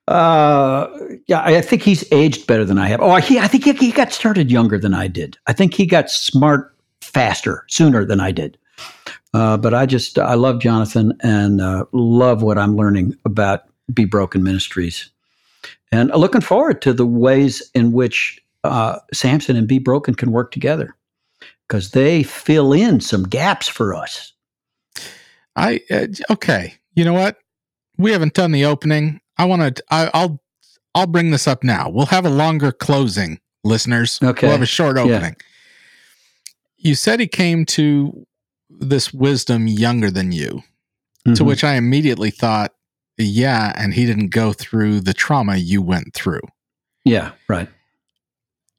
[0.06, 0.86] Uh,
[1.26, 3.00] yeah, I I think he's aged better than I have.
[3.00, 5.38] Oh, he, I think he, he got started younger than I did.
[5.46, 8.58] I think he got smart faster, sooner than I did.
[9.34, 14.04] Uh, but I just, I love Jonathan and uh, love what I'm learning about Be
[14.04, 15.10] Broken Ministries.
[15.92, 20.50] And looking forward to the ways in which uh, Samson and Be Broken can work
[20.50, 20.94] together
[21.66, 24.32] because they fill in some gaps for us.
[25.56, 26.74] I uh, okay.
[26.94, 27.38] you know what?
[27.96, 29.20] We haven't done the opening.
[29.38, 29.84] I want to.
[29.90, 30.40] I'll
[30.94, 31.88] I'll bring this up now.
[31.88, 34.18] We'll have a longer closing, listeners.
[34.22, 34.46] Okay.
[34.46, 35.02] We'll have a short Yeah.
[35.02, 35.36] opening.
[36.76, 38.26] You said he came to
[38.78, 40.62] this wisdom younger than you,
[41.24, 41.46] to Mhm.
[41.46, 42.72] which I immediately thought,
[43.16, 46.40] yeah, and he didn't go through the trauma you went through.
[47.04, 47.68] yeah, right.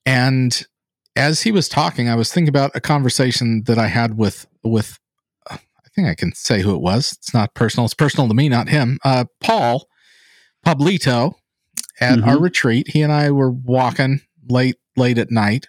[0.06, 0.64] And
[1.16, 4.98] as he was talking, I was thinking about a conversation that I had with with
[5.50, 7.14] uh, I think I can say who it was.
[7.14, 7.86] It's not personal.
[7.86, 9.00] It's personal to me, not him.
[9.04, 9.88] Uh, Paul
[10.66, 11.34] Pablito
[12.00, 12.42] at our Mhm.
[12.42, 12.88] retreat.
[12.90, 15.68] He and I were walking late late at night,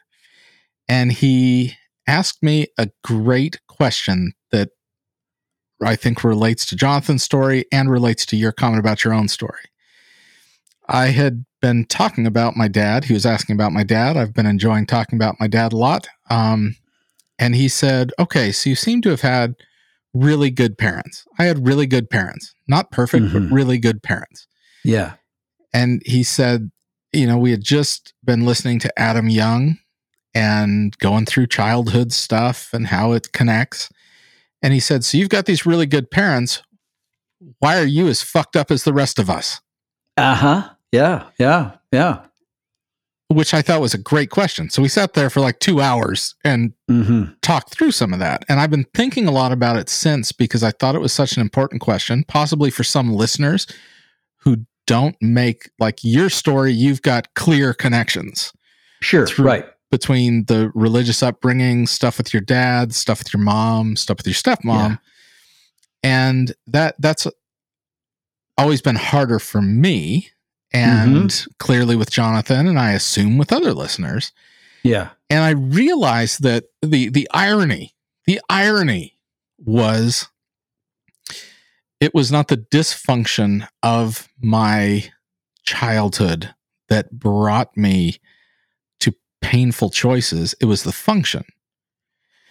[0.88, 1.74] and he
[2.06, 4.70] asked me a great question that
[5.82, 9.60] I think relates to Jonathan's story and relates to your comment about your own story.
[10.88, 13.04] I had been talking about my dad.
[13.04, 14.16] He was asking about my dad.
[14.16, 16.08] I've been enjoying talking about my dad a lot.
[16.28, 16.76] Um,
[17.38, 19.54] and he said, Okay, so you seem to have had
[20.12, 21.24] really good parents.
[21.38, 23.32] I had really good parents, not perfect, Mhm.
[23.32, 24.46] but really good parents.
[24.84, 25.14] Yeah.
[25.72, 26.70] And he said,
[27.12, 29.78] You know, we had just been listening to Adam Young
[30.34, 33.90] and going through childhood stuff and how it connects.
[34.62, 36.62] And he said, So you've got these really good parents.
[37.58, 39.60] Why are you as fucked up as the rest of us?
[40.16, 40.68] Uh huh.
[40.92, 41.24] Yeah.
[41.38, 41.72] Yeah.
[41.92, 42.20] Yeah.
[43.28, 44.70] which I thought was a great question.
[44.70, 47.32] So we sat there for like two hours and Mm-hmm.
[47.42, 48.44] talked through some of that.
[48.48, 51.36] And I've been thinking a lot about it since because I thought it was such
[51.36, 53.68] an important question, possibly for some listeners
[54.38, 54.56] who
[54.88, 58.52] don't make like your story, you've got clear connections
[59.02, 59.24] Sure.
[59.26, 59.66] Through- Right.
[59.90, 64.34] Between the religious upbringing, stuff with your dad, stuff with your mom, stuff with your
[64.34, 64.98] stepmom.
[66.02, 67.26] And that that's
[68.56, 70.30] always been harder for me
[70.72, 71.50] and mm-hmm.
[71.58, 74.32] clearly with Jonathan and I assume with other listeners.
[74.82, 75.10] Yeah.
[75.28, 79.18] and I realized that the the irony, the irony
[79.58, 80.28] was
[82.00, 85.10] it was not the dysfunction of my
[85.64, 86.54] childhood
[86.88, 88.20] that brought me
[89.40, 90.54] painful choices.
[90.60, 91.44] It was the function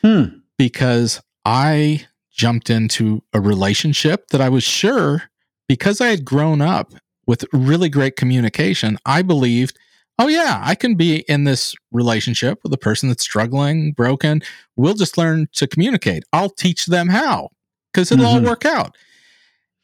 [0.01, 0.23] Hmm.
[0.57, 5.23] because I jumped into a relationship that I was sure
[5.67, 6.93] because I had grown up
[7.27, 9.77] with really great communication, I believed,
[10.17, 14.41] oh yeah, I can be in this relationship with a person that's struggling, broken.
[14.75, 16.23] We'll just learn to communicate.
[16.33, 17.49] I'll teach them how
[17.93, 18.45] because it'll all Mhm.
[18.47, 18.95] work out.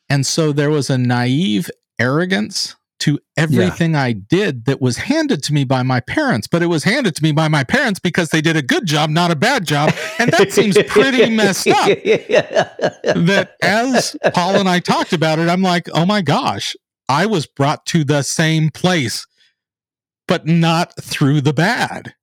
[0.09, 2.75] And so there was a naive arrogance
[3.05, 6.83] to everything I did that was handed to me by my parents, but it was
[6.83, 9.67] handed to me by my parents because they did a good job, not a bad
[9.67, 9.93] job.
[10.17, 15.61] And that seems pretty messed up that as Paul and I talked about it, I'm
[15.61, 16.75] like, oh my gosh,
[17.07, 19.27] I was brought to the same place,
[20.27, 22.15] but not through the bad.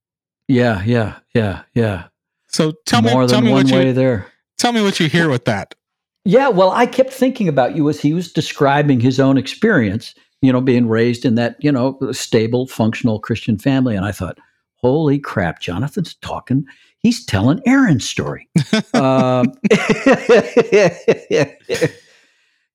[0.49, 0.83] Yeah.
[0.83, 1.19] Yeah.
[1.33, 1.63] Yeah.
[1.75, 2.07] Yeah.
[2.49, 4.27] So tell More me, tell me what you there.
[4.59, 5.77] tell me what you hear with that.
[6.25, 10.53] Yeah, well, I kept thinking about you as he was describing his own experience, you
[10.53, 13.97] know, being raised in that, you know, stable, functional Christian family.
[13.97, 14.39] And I thought,
[14.77, 16.67] holy crap, Jonathan's talking.
[16.99, 18.49] He's telling Aaron's story.
[18.95, 19.53] um,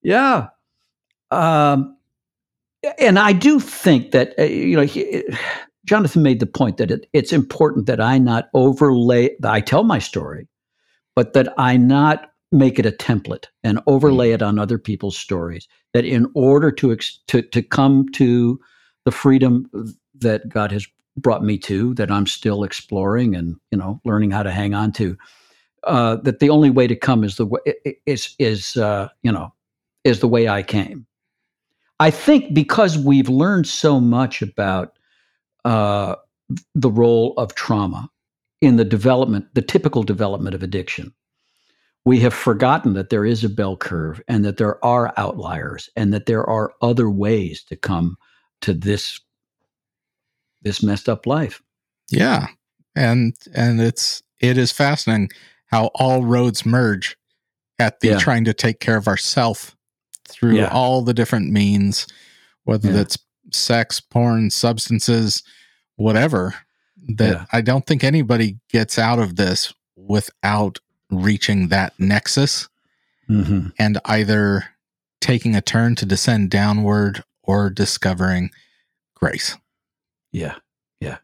[0.01, 0.47] yeah.
[1.29, 1.97] Um,
[2.97, 5.23] and I do think that, uh, you know, he,
[5.85, 9.99] Jonathan made the point that it, it's important that I not overlay, I tell my
[9.99, 10.47] story,
[11.15, 15.67] but that I not make it a template and overlay it on other people's stories.
[15.93, 18.59] That in order to ex- to to come to
[19.05, 19.69] the freedom
[20.19, 20.87] that God has
[21.17, 24.91] brought me to, that I'm still exploring and you know learning how to hang on
[24.93, 25.17] to,
[25.85, 27.59] uh, that the only way to come is the way
[28.05, 29.53] is is uh, you know
[30.03, 31.05] is the way I came.
[31.99, 34.97] I think because we've learned so much about
[35.65, 36.15] uh,
[36.75, 38.09] the role of trauma
[38.61, 41.13] in the development, the typical development of addiction
[42.07, 46.13] we have forgotten that there is a bell curve and that there are outliers and
[46.13, 48.15] that there are other ways to come
[48.61, 49.19] to this
[50.61, 51.61] this messed up life
[52.09, 52.47] Yeah.
[52.95, 55.29] And and it's it is fascinating
[55.65, 57.17] how all roads merge
[57.77, 58.17] at the Yeah.
[58.19, 59.75] trying to take care of ourself
[60.29, 60.69] through Yeah.
[60.69, 62.07] all the different means,
[62.63, 62.95] whether Yeah.
[62.95, 63.17] that's
[63.51, 65.43] sex, porn, substances,
[65.97, 66.55] whatever.
[67.17, 67.47] That.
[67.51, 70.79] I don't think anybody gets out of this without
[71.09, 72.67] reaching that nexus
[73.29, 73.69] mm-hmm.
[73.79, 74.65] and either
[75.21, 78.49] taking a turn to descend downward or discovering
[79.15, 79.55] grace.
[80.31, 80.55] yeah
[80.99, 81.17] yeah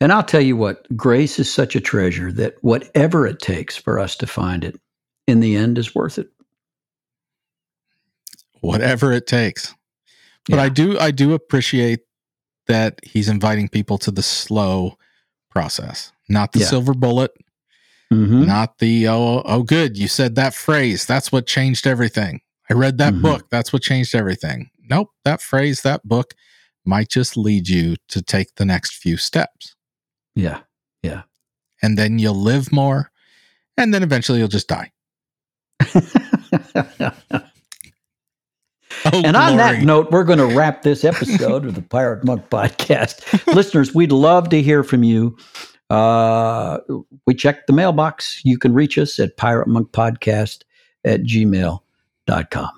[0.00, 3.98] and i'll tell you what grace is such a treasure that whatever it takes for
[3.98, 4.78] us to find it
[5.26, 6.28] in the end is worth it
[8.64, 9.74] whatever it takes.
[10.48, 10.62] But Yeah.
[10.62, 12.00] I do I do appreciate
[12.66, 14.98] that he's inviting people to the slow
[15.50, 16.66] process, not the Yeah.
[16.66, 17.32] silver bullet,
[18.12, 18.46] Mhm.
[18.46, 22.40] not the oh oh good you said that phrase that's what changed everything
[22.70, 23.22] i read that Mhm.
[23.22, 26.34] book that's what changed everything nope that phrase that book
[26.84, 29.74] might just lead you to take the next few steps
[30.36, 30.60] Yeah.
[31.02, 31.22] Yeah.
[31.82, 33.10] And then you'll live more
[33.76, 34.92] and then eventually you'll just die
[35.82, 36.00] oh
[39.12, 43.20] And on that note, we're going to wrap this episode of the Pirate Monk podcast.
[43.54, 45.36] Listeners, we'd love to hear from you.
[45.90, 46.78] Uh,
[47.26, 48.40] we checked the mailbox.
[48.44, 50.62] You can reach us at Pirate Monk Podcast
[51.04, 52.70] at gmail.com.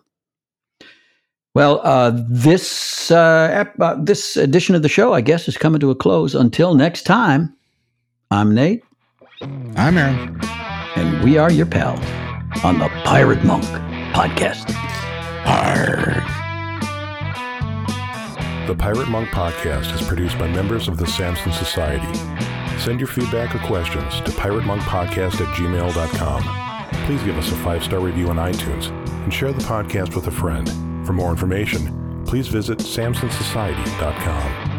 [1.54, 5.80] Well, uh, this uh, ep- uh, this edition of the show, I guess, is coming
[5.80, 6.34] to a close.
[6.34, 7.56] Until next time,
[8.30, 8.82] I'm Nate,
[9.40, 10.38] i'm aaron
[10.96, 12.00] and we are your pals
[12.64, 13.64] on the Pirate Monk
[14.14, 14.74] podcast.
[15.46, 16.22] Arr.
[18.66, 22.08] The Pirate Monk Podcast is produced by members of the Samson Society.
[22.78, 26.42] Send your feedback or questions to piratemonkpodcast at gmail.com.
[27.06, 28.90] Please give us a five star review on iTunes
[29.24, 30.68] and share the podcast with a friend.
[31.06, 34.75] For more information, please visit samsonsociety.com.